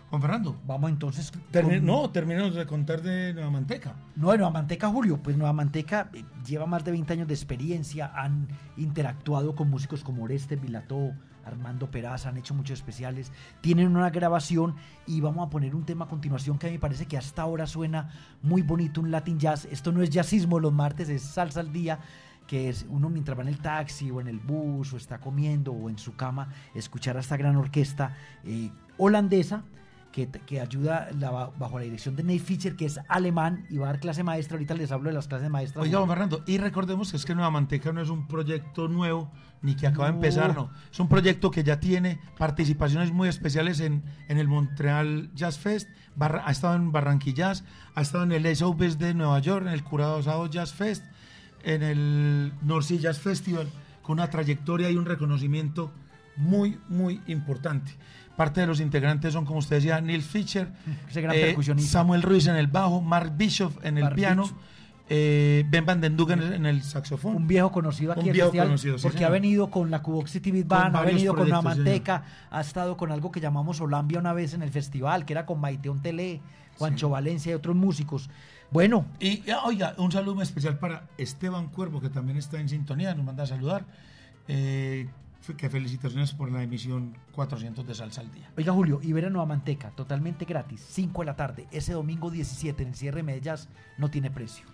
[0.09, 1.31] Juan Fernando, Vamos entonces.
[1.51, 3.93] Con- no, terminamos de contar de Nueva Manteca.
[4.15, 5.21] No, de Nueva Manteca, Julio.
[5.21, 8.47] Pues Nueva Manteca eh, lleva más de 20 años de experiencia, han
[8.77, 11.11] interactuado con músicos como Oreste, Vilató,
[11.43, 13.31] Armando Peraza, han hecho muchos especiales,
[13.61, 16.79] tienen una grabación y vamos a poner un tema a continuación que a mí me
[16.81, 18.09] parece que hasta ahora suena
[18.41, 19.65] muy bonito, un Latin Jazz.
[19.71, 21.99] Esto no es jazzismo los martes, es salsa al día
[22.47, 25.73] que es uno mientras va en el taxi o en el bus o está comiendo
[25.73, 29.63] o en su cama, escuchar a esta gran orquesta eh, holandesa
[30.17, 33.85] que, que ayuda la- bajo la dirección de Nate Fischer, que es alemán y va
[33.89, 34.55] a dar clase maestra.
[34.55, 35.83] Ahorita les hablo de las clases maestras.
[35.85, 39.31] Oiga, Juan Fernando, y recordemos que es que Nueva Manteca no es un proyecto nuevo
[39.61, 40.17] ni que acaba de No.
[40.17, 40.71] empezar, no.
[40.91, 45.87] Es un proyecto que ya tiene participaciones muy especiales en, en el Montreal Jazz Fest,
[46.15, 47.63] Barra- ha estado en Barranquillas,
[47.93, 51.05] ha estado en el SOBs de Nueva York, en el Curazao Jazz Fest,
[51.63, 53.67] en el North Sea Jazz Festival,
[54.01, 55.91] con una trayectoria y un reconocimiento
[56.37, 57.91] muy, muy importante.
[58.37, 60.69] Parte de los integrantes son, como usted decía, Neil Fischer,
[61.09, 61.91] Ese gran eh, percusionista.
[61.91, 64.49] Samuel Ruiz en el bajo, Mark Bischoff en el Mark piano,
[65.09, 67.35] eh, Ben Van Den Dugen en el saxofón.
[67.35, 69.31] un viejo conocido aquí viejo festival, conocido, sí, porque señor.
[69.31, 73.11] ha venido con la Cuboxity Beat Band, ha venido con proyectos, Manteca, ha estado con
[73.11, 76.39] algo que llamamos Olambia una vez en el festival, que era con Maiteón Tele,
[76.77, 78.29] Juancho Valencia y otros músicos.
[78.69, 83.15] Bueno, Y ah, oiga, un saludo especial para Esteban Cuervo, que también está en sintonía,
[83.15, 83.85] nos manda a saludar.
[84.47, 85.07] Eh,
[85.55, 88.51] que felicitaciones por la emisión 400 de Salsa al Día.
[88.57, 92.83] Oiga Julio, y a Nueva Manteca, totalmente gratis, 5 de la tarde, ese domingo 17
[92.83, 93.55] en el cierre de Medellín,
[93.97, 94.65] no tiene precio.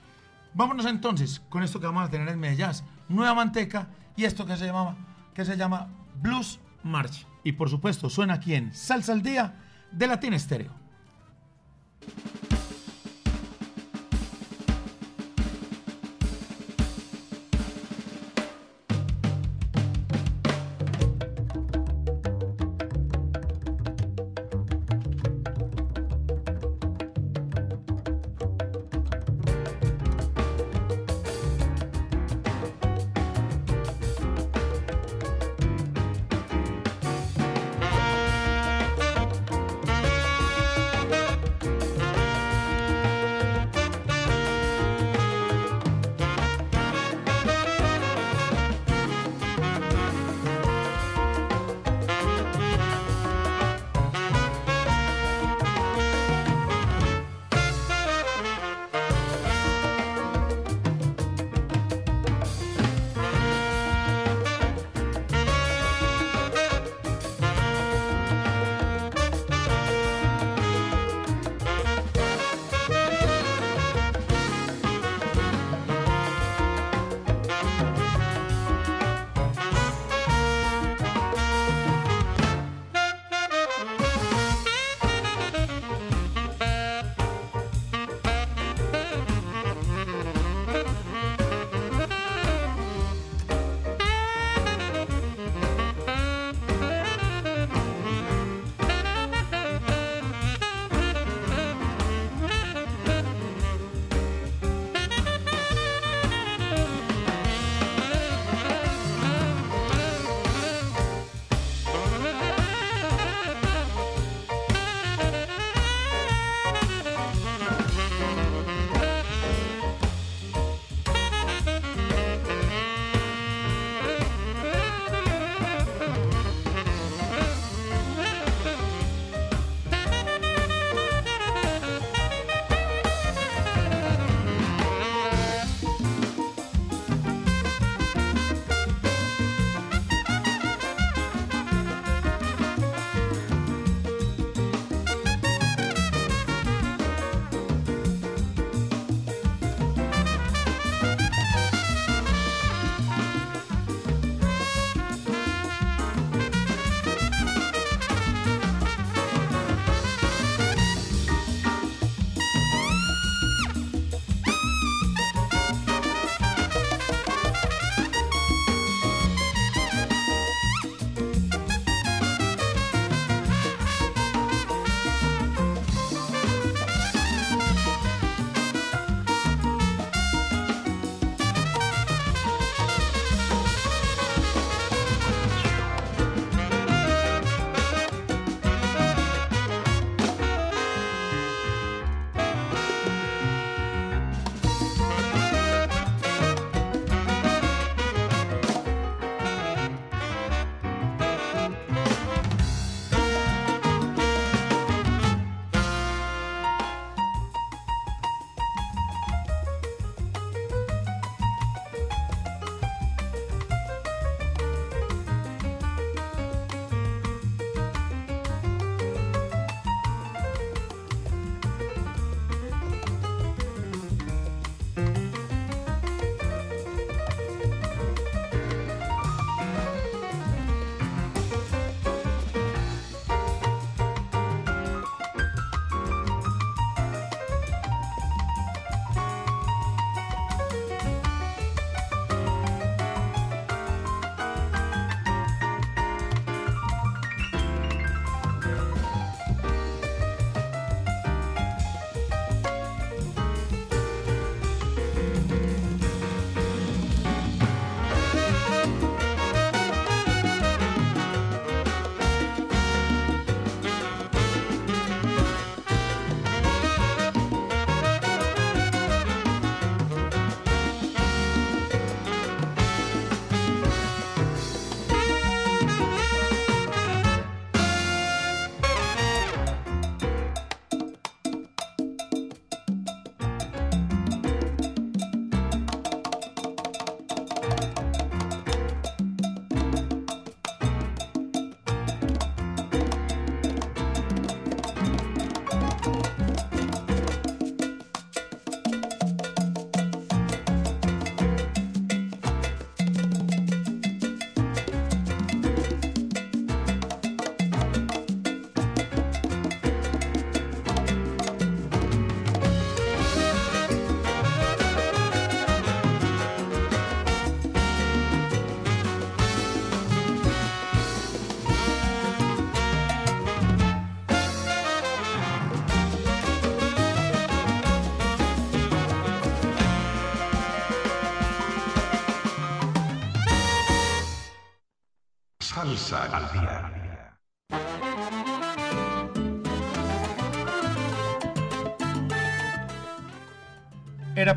[0.54, 2.70] Vámonos entonces con esto que vamos a tener en Medellín,
[3.10, 4.96] Nueva Manteca y esto que se llama,
[5.34, 5.88] que se llama
[6.22, 7.26] Blues March.
[7.44, 9.56] Y por supuesto suena aquí en Salsa al Día
[9.92, 10.72] de Latina Estéreo.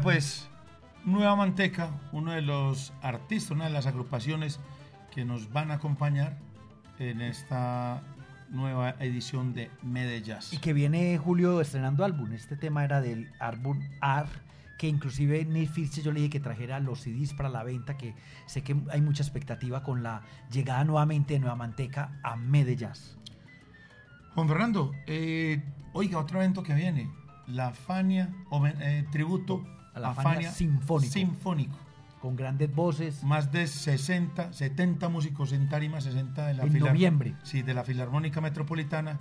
[0.06, 0.46] Pues
[1.04, 4.60] Nueva Manteca, uno de los artistas, una de las agrupaciones
[5.12, 6.38] que nos van a acompañar
[7.00, 8.04] en esta
[8.48, 10.36] nueva edición de Medellín.
[10.52, 12.32] Y que viene Julio estrenando álbum.
[12.34, 14.28] Este tema era del álbum AR,
[14.78, 18.14] que inclusive Neil Fitch yo le dije que trajera los CDs para la venta, que
[18.46, 22.90] sé que hay mucha expectativa con la llegada nuevamente de Nueva Manteca a Medellín.
[24.36, 25.60] Juan Fernando, eh,
[25.94, 27.10] oiga, otro evento que viene,
[27.48, 28.32] la Fania,
[28.78, 29.66] eh, tributo
[29.96, 31.12] A la Fania Sinfónico.
[31.12, 31.76] Sinfónico.
[32.20, 33.22] Con grandes voces.
[33.24, 37.34] Más de 60, 70 músicos en tarima, 60 de la En Filar- noviembre.
[37.42, 39.18] Sí, de la Filarmónica Metropolitana,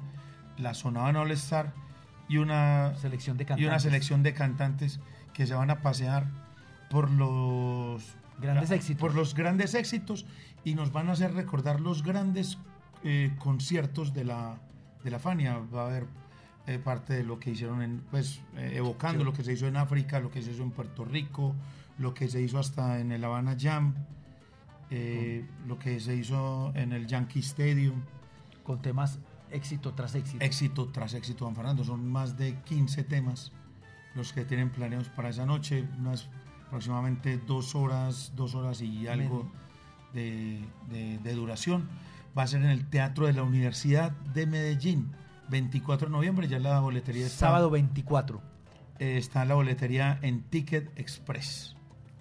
[0.57, 1.73] la Sonaban All Star
[2.27, 3.83] y una Selección de y una cantantes.
[3.83, 4.99] selección de cantantes
[5.33, 6.25] que se van a pasear
[6.89, 8.03] por los
[8.39, 8.99] Grandes éxitos.
[9.01, 10.25] por los grandes éxitos
[10.63, 12.57] y nos van a hacer recordar los grandes
[13.03, 14.57] eh, conciertos de la
[15.03, 16.07] de la Fania va a haber
[16.67, 19.25] eh, parte de lo que hicieron en pues eh, evocando Sí.
[19.25, 21.55] lo que se hizo en África lo que se hizo en Puerto Rico
[21.99, 23.93] lo que se hizo hasta en el Havana Jam
[24.91, 28.01] eh, lo que se hizo en el Yankee Stadium
[28.63, 29.19] Con temas
[29.51, 30.43] éxito tras éxito.
[30.43, 31.83] éxito tras éxito, Juan Fernando.
[31.83, 33.51] Son más de 15 temas
[34.15, 36.27] los que tienen planeados para esa noche, unas
[36.67, 39.49] aproximadamente dos horas, dos horas y algo
[40.13, 41.87] de, de- de duración.
[42.37, 45.11] Va a ser en el Teatro de la Universidad de Medellín,
[45.49, 48.41] 24 de noviembre, ya la boletería está, Sábado 24.
[48.99, 51.75] eh, está la boletería en Ticket Express.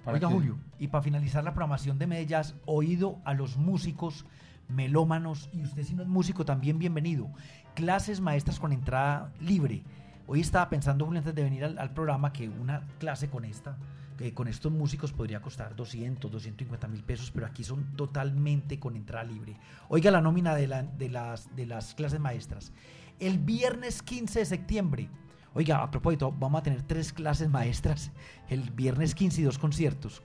[0.07, 4.27] Oiga, que- Julio, y para finalizar la programación de Medellín, oído a los músicos,
[4.68, 7.31] melómanos, y usted si no es músico también bienvenido.
[7.75, 9.83] Clases maestras con entrada libre.
[10.27, 13.77] Hoy estaba pensando, Julio, antes de venir al, al programa, que una clase con esta,
[14.16, 18.97] que con estos músicos podría costar 200, 250 mil pesos, pero aquí son totalmente con
[18.97, 19.57] entrada libre.
[19.89, 22.72] Oiga la nómina de, la- de las, de las clases maestras.
[23.20, 25.08] El viernes 15 de septiembre,
[25.56, 28.10] Oiga, a propósito, vamos a tener tres clases maestras
[28.48, 30.20] el viernes 15 y dos conciertos.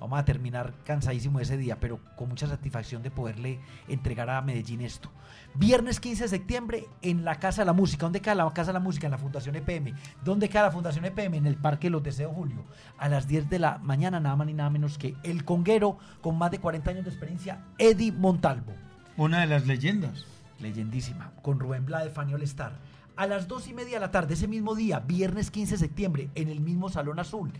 [0.00, 4.80] Vamos a terminar cansadísimo ese día, pero con mucha satisfacción de poderle entregar a Medellín
[4.80, 5.12] esto.
[5.54, 8.06] Viernes 15 de septiembre en la Casa de la Música.
[8.06, 9.06] ¿Dónde queda la Casa de la Música?
[9.06, 9.94] En la Fundación EPM.
[10.24, 11.34] ¿Dónde queda la Fundación EPM?
[11.34, 12.64] En el Parque Los Deseos Julio.
[12.98, 16.36] A las 10 de la mañana, nada más ni nada menos que el conguero con
[16.36, 18.72] más de 40 años de experiencia, Eddie Montalvo
[19.16, 20.26] Una de las leyendas.
[20.62, 22.78] Leyendísima, con Rubén Blades, Fanny All Star.
[23.16, 26.30] A las dos y media de la tarde, ese mismo día, viernes 15 de septiembre,
[26.34, 27.50] en el mismo Salón Azul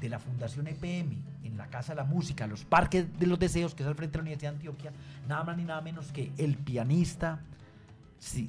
[0.00, 3.74] de la Fundación EPM, en la Casa de la Música, los Parques de los Deseos,
[3.74, 4.92] que es al frente de la Universidad de Antioquia,
[5.28, 7.40] nada más ni nada menos que el pianista,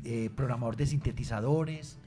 [0.05, 1.97] eh, programador de sintetizadores,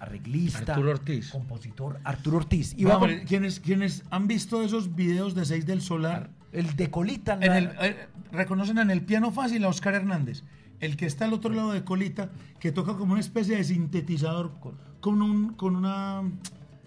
[0.00, 1.30] arreglista, Arturo Ortiz.
[1.30, 2.74] compositor Arturo Ortiz.
[2.76, 6.30] Y Vamos, va con- ¿quiénes, quiénes han visto esos videos de 6 del Solar?
[6.52, 10.42] el de Colita, En la- el, eh, reconocen en el piano fácil a Oscar Hernández,
[10.84, 12.30] el que está al otro lado de Colita,
[12.60, 14.52] que toca como una especie de sintetizador
[15.00, 16.22] con, un, con, una,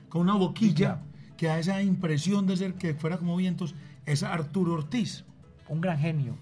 [0.10, 1.02] con una boquilla
[1.36, 3.76] que da esa impresión de ser que fuera como vientos,
[4.06, 5.24] es Arturo Ortiz.
[5.68, 6.36] un gran genio.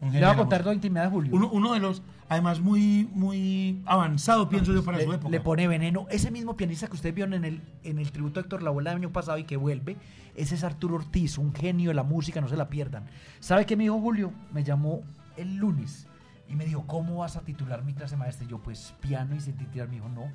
[0.00, 1.30] Un Le voy a contar dos intimidades, Julio.
[1.34, 5.30] Uno, uno de los, además, muy, muy avanzado, pienso yo, para le, su época.
[5.30, 6.06] le pone veneno.
[6.10, 8.86] Ese mismo pianista que ustedes vieron en el, en el tributo a Héctor La del
[8.86, 9.98] año pasado y que vuelve,
[10.34, 13.04] ese es Arturo Ortiz, un genio de la música, no se la pierdan.
[13.40, 14.32] ¿Sabe qué me dijo Julio?
[14.52, 15.02] Me llamó
[15.36, 16.08] el lunes
[16.50, 18.44] y me dijo, ¿cómo vas a titular mi clase maestra?
[18.44, 19.88] Y yo, pues piano y sintetizar.
[19.88, 20.30] Me dijo, no,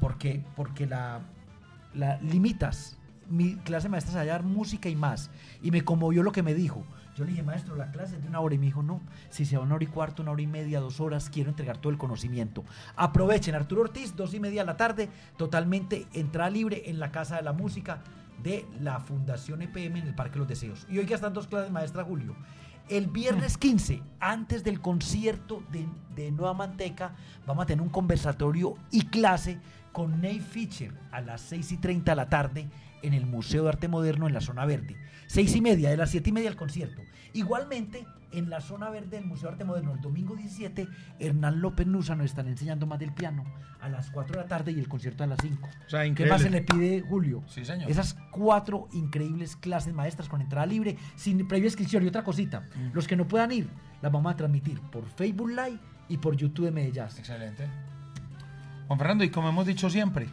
[0.00, 1.20] porque, porque la,
[1.94, 2.98] la limitas.
[3.28, 5.30] Mi clase maestra se va a música y más.
[5.62, 6.84] Y me conmovió lo que me dijo.
[7.14, 8.56] Yo le dije, maestro, la clase es de una hora.
[8.56, 10.80] Y me dijo, no, si se va una hora y cuarto, una hora y media,
[10.80, 12.64] dos horas, quiero entregar todo el conocimiento.
[12.96, 17.36] Aprovechen, Arturo Ortiz, dos y media de la tarde, totalmente entrada libre en la Casa
[17.36, 18.02] de la Música
[18.42, 20.86] de la Fundación EPM en el Parque Los Deseos.
[20.90, 22.34] Y hoy ya están dos clases maestra Julio.
[22.90, 25.86] El viernes 15, antes del concierto de,
[26.16, 27.14] de Nueva Manteca,
[27.46, 29.60] vamos a tener un conversatorio y clase
[29.92, 32.68] con Nate Fischer a las 6 y 30 de la tarde
[33.02, 34.96] en el Museo de Arte Moderno en la zona verde.
[35.28, 37.00] 6 y media, de las 7 y media el concierto.
[37.32, 40.86] Igualmente, en la zona verde del Museo de Arte Moderno, el domingo 17,
[41.18, 43.44] Hernán López Nusa nos están enseñando más del piano
[43.80, 45.68] a las 4 de la tarde y el concierto a las 5.
[45.86, 46.32] O sea, ¿Qué increíble.
[46.32, 47.42] más se le pide, Julio?
[47.46, 47.90] Sí, señor.
[47.90, 52.02] Esas cuatro increíbles clases maestras con entrada libre, sin previa inscripción.
[52.04, 52.90] Y otra cosita, Mm.
[52.92, 53.68] los que no puedan ir,
[54.02, 55.78] las vamos a transmitir por Facebook Live
[56.08, 57.02] y por YouTube de Medellín.
[57.04, 57.66] Excelente.
[58.86, 60.28] Juan Fernando, y como hemos dicho siempre,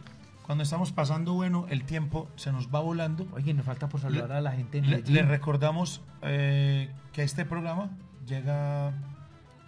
[0.48, 3.26] cuando estamos pasando bueno, el tiempo se nos va volando.
[3.32, 7.22] Oye, nos falta por saludar Le- a la gente en Le, le recordamos eh, que
[7.22, 7.90] este programa
[8.26, 8.92] llega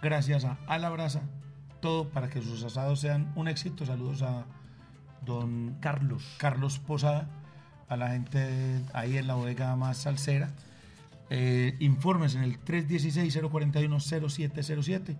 [0.01, 1.21] gracias a A la Brasa,
[1.81, 3.85] todo para que sus asados sean un éxito.
[3.85, 4.45] Saludos a
[5.23, 6.23] don Carlos.
[6.39, 7.27] Carlos Posada,
[7.87, 10.49] a la gente ahí en la bodega más salsera.
[11.29, 15.15] Eh, informes en el 316-041-0707.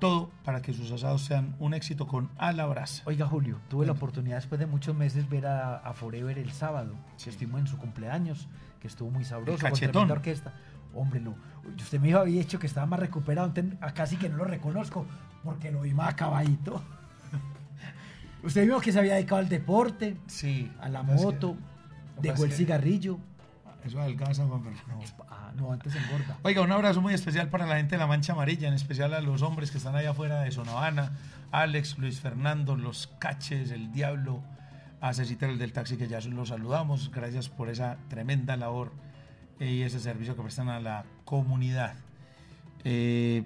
[0.00, 3.02] Todo para que sus asados sean un éxito con A la brasa.
[3.06, 6.94] Oiga, Julio, tuve la oportunidad después de muchos meses ver a, a Forever el sábado,
[7.22, 8.48] que estuvimos en su cumpleaños,
[8.80, 9.92] que estuvo muy sabroso, con cachetón.
[9.92, 10.54] tremenda orquesta.
[10.94, 11.34] Hombre, lo,
[11.76, 15.06] usted me había dicho que estaba más recuperado, acá sí que no lo reconozco,
[15.44, 16.82] porque lo vi más acabadito.
[18.42, 20.70] usted vio que se había dedicado al deporte, Sí.
[20.80, 21.56] a la moto,
[22.20, 23.18] dejó el cigarrillo.
[23.84, 25.04] Eso adelgaza, Juan Fernando.
[25.28, 26.38] Ah, no, antes engorda.
[26.42, 29.20] Oiga, un abrazo muy especial para la gente de la Mancha Amarilla, en especial a
[29.20, 31.12] los hombres que están allá afuera de Sonavana,
[31.50, 34.42] Alex, Luis Fernando, los Caches, el Diablo,
[35.00, 37.10] a Cecita el del taxi, que ya los saludamos.
[37.10, 38.92] Gracias por esa tremenda labor
[39.58, 41.94] eh, y ese servicio que prestan a la comunidad.
[42.84, 43.44] Eh,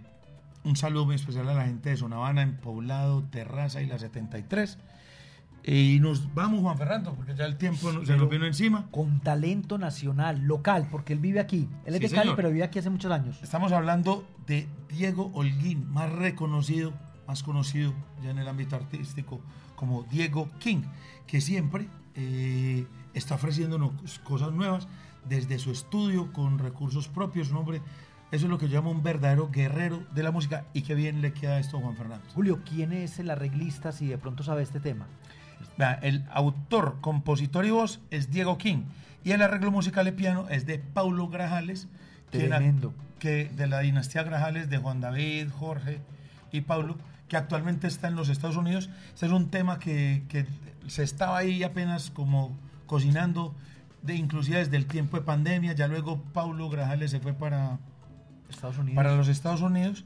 [0.65, 4.79] un saludo muy especial a la gente de Sonavana, en Poblado, Terraza y la 73.
[5.67, 8.87] Y nos vamos, Juan Fernando, porque ya el tiempo no- se nos vino encima.
[8.91, 11.69] Con talento nacional, local, porque él vive aquí.
[11.87, 12.37] Él es Sí, de Cali, señor.
[12.37, 13.39] pero vive aquí hace muchos años.
[13.43, 16.93] Estamos hablando de Diego Holguín, más reconocido,
[17.27, 19.41] más conocido ya en el ámbito artístico
[19.75, 20.83] como Diego King,
[21.27, 23.93] que siempre eh, está ofreciéndonos
[24.23, 24.87] cosas nuevas
[25.29, 27.51] desde su estudio con recursos propios.
[27.51, 27.79] Un hombre,
[28.31, 31.23] eso es lo que yo llamo un verdadero guerrero de la música y qué bien
[31.23, 32.25] le queda esto a Juan Fernando.
[32.35, 35.07] Julio, ¿quién es el arreglista si de pronto sabe este tema?
[35.77, 38.83] Vea, el autor, compositor y voz es Diego King
[39.25, 42.95] y el arreglo musical de piano es de Paulo Grajales, ac- Tremendo.
[43.19, 46.01] que de la dinastía Grajales de Juan David, Jorge
[46.53, 46.97] y Paulo,
[47.29, 48.89] que actualmente está en los Estados Unidos.
[49.15, 50.47] Este es un tema que, que
[50.87, 52.57] se estaba ahí apenas como
[52.87, 53.55] cocinando,
[54.03, 55.73] de, inclusive desde el tiempo de pandemia.
[55.73, 57.79] Ya luego Paulo Grajales se fue para,
[58.51, 58.95] Estados Unidos.
[58.97, 60.05] para los Estados Unidos.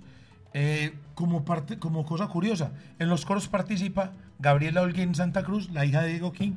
[0.54, 5.84] Eh, como, parte, como cosa curiosa, en los coros participa Gabriela Holguín Santa Cruz, la
[5.84, 6.52] hija de Diego King,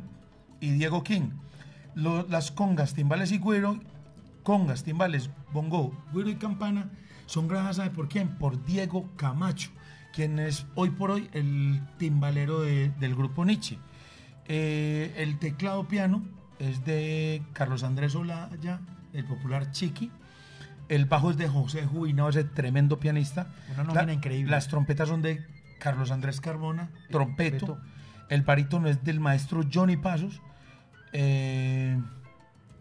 [0.59, 1.29] y Diego King.
[1.95, 3.79] Lo- las congas, timbales y güiro,
[4.43, 6.89] congas, timbales, bongo, güiro y campana,
[7.25, 8.29] son grabadas, ¿sabe por quién?
[8.37, 9.71] Por Diego Camacho,
[10.13, 13.77] quien es hoy por hoy el timbalero de- del grupo Nietzsche.
[14.47, 16.23] Eh, el teclado piano
[16.59, 18.79] es de Carlos Andrés Olaya,
[19.13, 20.11] el popular Chiqui.
[20.89, 23.47] El bajo es de José Juino, ese tremendo pianista.
[23.73, 24.51] Una nómina increíble.
[24.51, 25.41] Las trompetas son de
[25.81, 27.65] Carlos Andrés Carbona, trompeto.
[27.65, 27.87] Trompeto.
[28.29, 30.41] El barítono es del maestro Johnny Pasos.
[31.11, 31.99] Eh,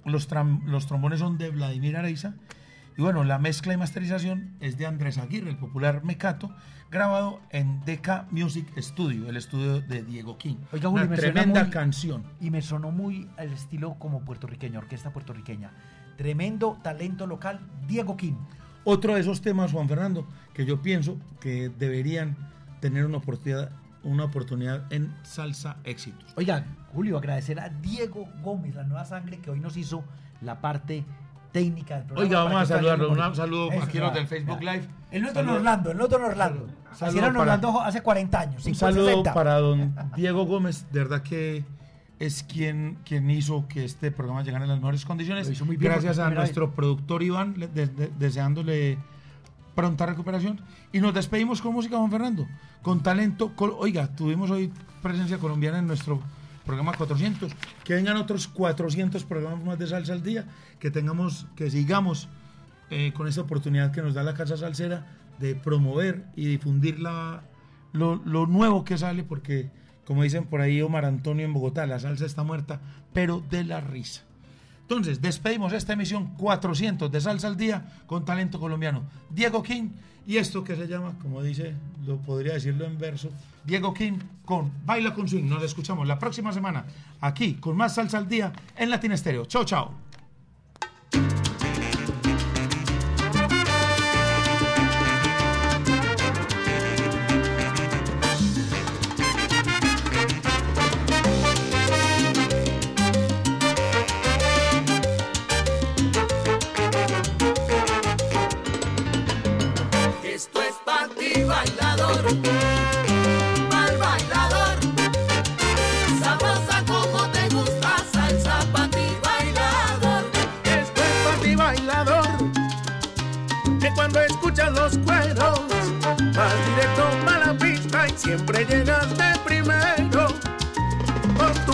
[0.04, 2.34] los, trombones son de Vladimir Areiza.
[2.96, 6.54] Y bueno, la mezcla y masterización es de Andrés Aguirre, el popular Mecato,
[6.90, 10.56] grabado en Deca Music Studio, el estudio de Diego King.
[10.70, 12.24] Oiga, Una tremenda muy- canción.
[12.38, 15.70] Y me sonó muy al estilo como puertorriqueño, orquesta puertorriqueña.
[16.18, 18.36] Tremendo talento local, Diego Kim.
[18.84, 22.36] Otro de esos temas, Juan Fernando, que yo pienso que deberían
[22.80, 23.70] tener una oportunidad,
[24.02, 26.32] una oportunidad en Salsa Éxitos.
[26.36, 30.04] Oiga, Julio, agradecer a Diego Gómez, la nueva sangre que hoy nos hizo
[30.40, 31.04] la parte
[31.52, 32.26] técnica del programa.
[32.28, 33.10] Oiga, vamos a saludarlo.
[33.10, 34.72] Un saludo Eso, aquí ya, del Facebook ya.
[34.72, 34.88] Live.
[35.10, 36.66] El nuestro en Orlando, el nuestro en Orlando.
[36.92, 38.54] Saludo Así era en para- Orlando hace 40 años.
[38.56, 39.34] Un 50, saludo 60.
[39.34, 41.64] para don Diego Gómez, de verdad que
[42.18, 45.46] es quien, quien hizo que este programa llegara en las mejores condiciones.
[45.46, 48.98] Lo hizo muy bien Gracias a nuestro productor Iván, le- de- de- deseándole
[49.74, 50.60] pronta recuperación.
[50.92, 52.46] Y nos despedimos con música, Juan Fernando,
[52.82, 53.52] con talento.
[53.78, 56.20] Oiga, tuvimos hoy presencia colombiana en nuestro
[56.64, 57.52] programa 400.
[57.84, 60.46] Que vengan otros 400 programas más de salsa al día,
[60.78, 62.28] que tengamos, que sigamos
[62.90, 65.06] eh, con esta oportunidad que nos da la Casa Salsera
[65.38, 67.42] de promover y difundir la,
[67.92, 69.70] lo, lo nuevo que sale, porque
[70.04, 72.80] como dicen por ahí Omar Antonio en Bogotá, la salsa está muerta,
[73.12, 74.22] pero de la risa.
[74.90, 79.04] Entonces, despedimos esta emisión 400 de Salsa al Día con talento colombiano.
[79.30, 79.90] Diego King
[80.26, 83.30] y esto que se llama, como dice, lo podría decirlo en verso,
[83.64, 85.48] Diego King con Baila con Swing.
[85.48, 86.86] Nos escuchamos la próxima semana
[87.20, 89.44] aquí con más Salsa al Día en Latin Estéreo.
[89.44, 89.94] Chao, chao.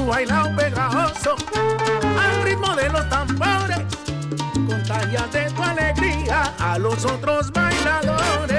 [0.06, 1.34] Bailao pegajoso,
[2.18, 3.80] al ritmo de los tambores,
[4.54, 8.55] contagias de tu alegría a los otros bailadores.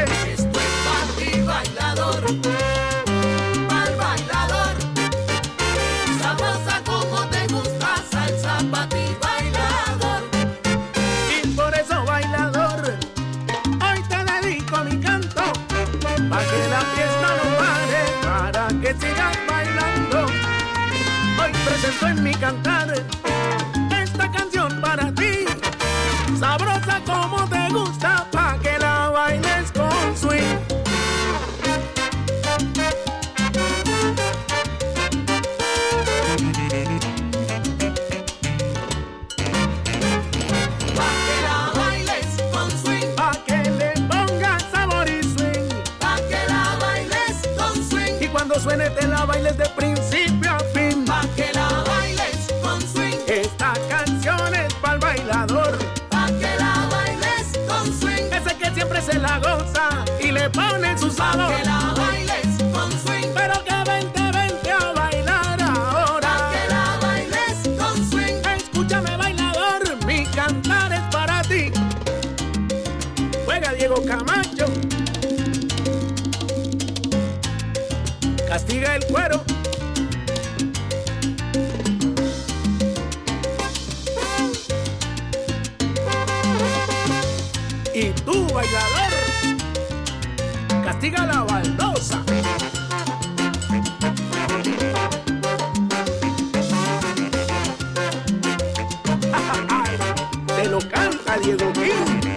[100.89, 102.36] canta Diego King.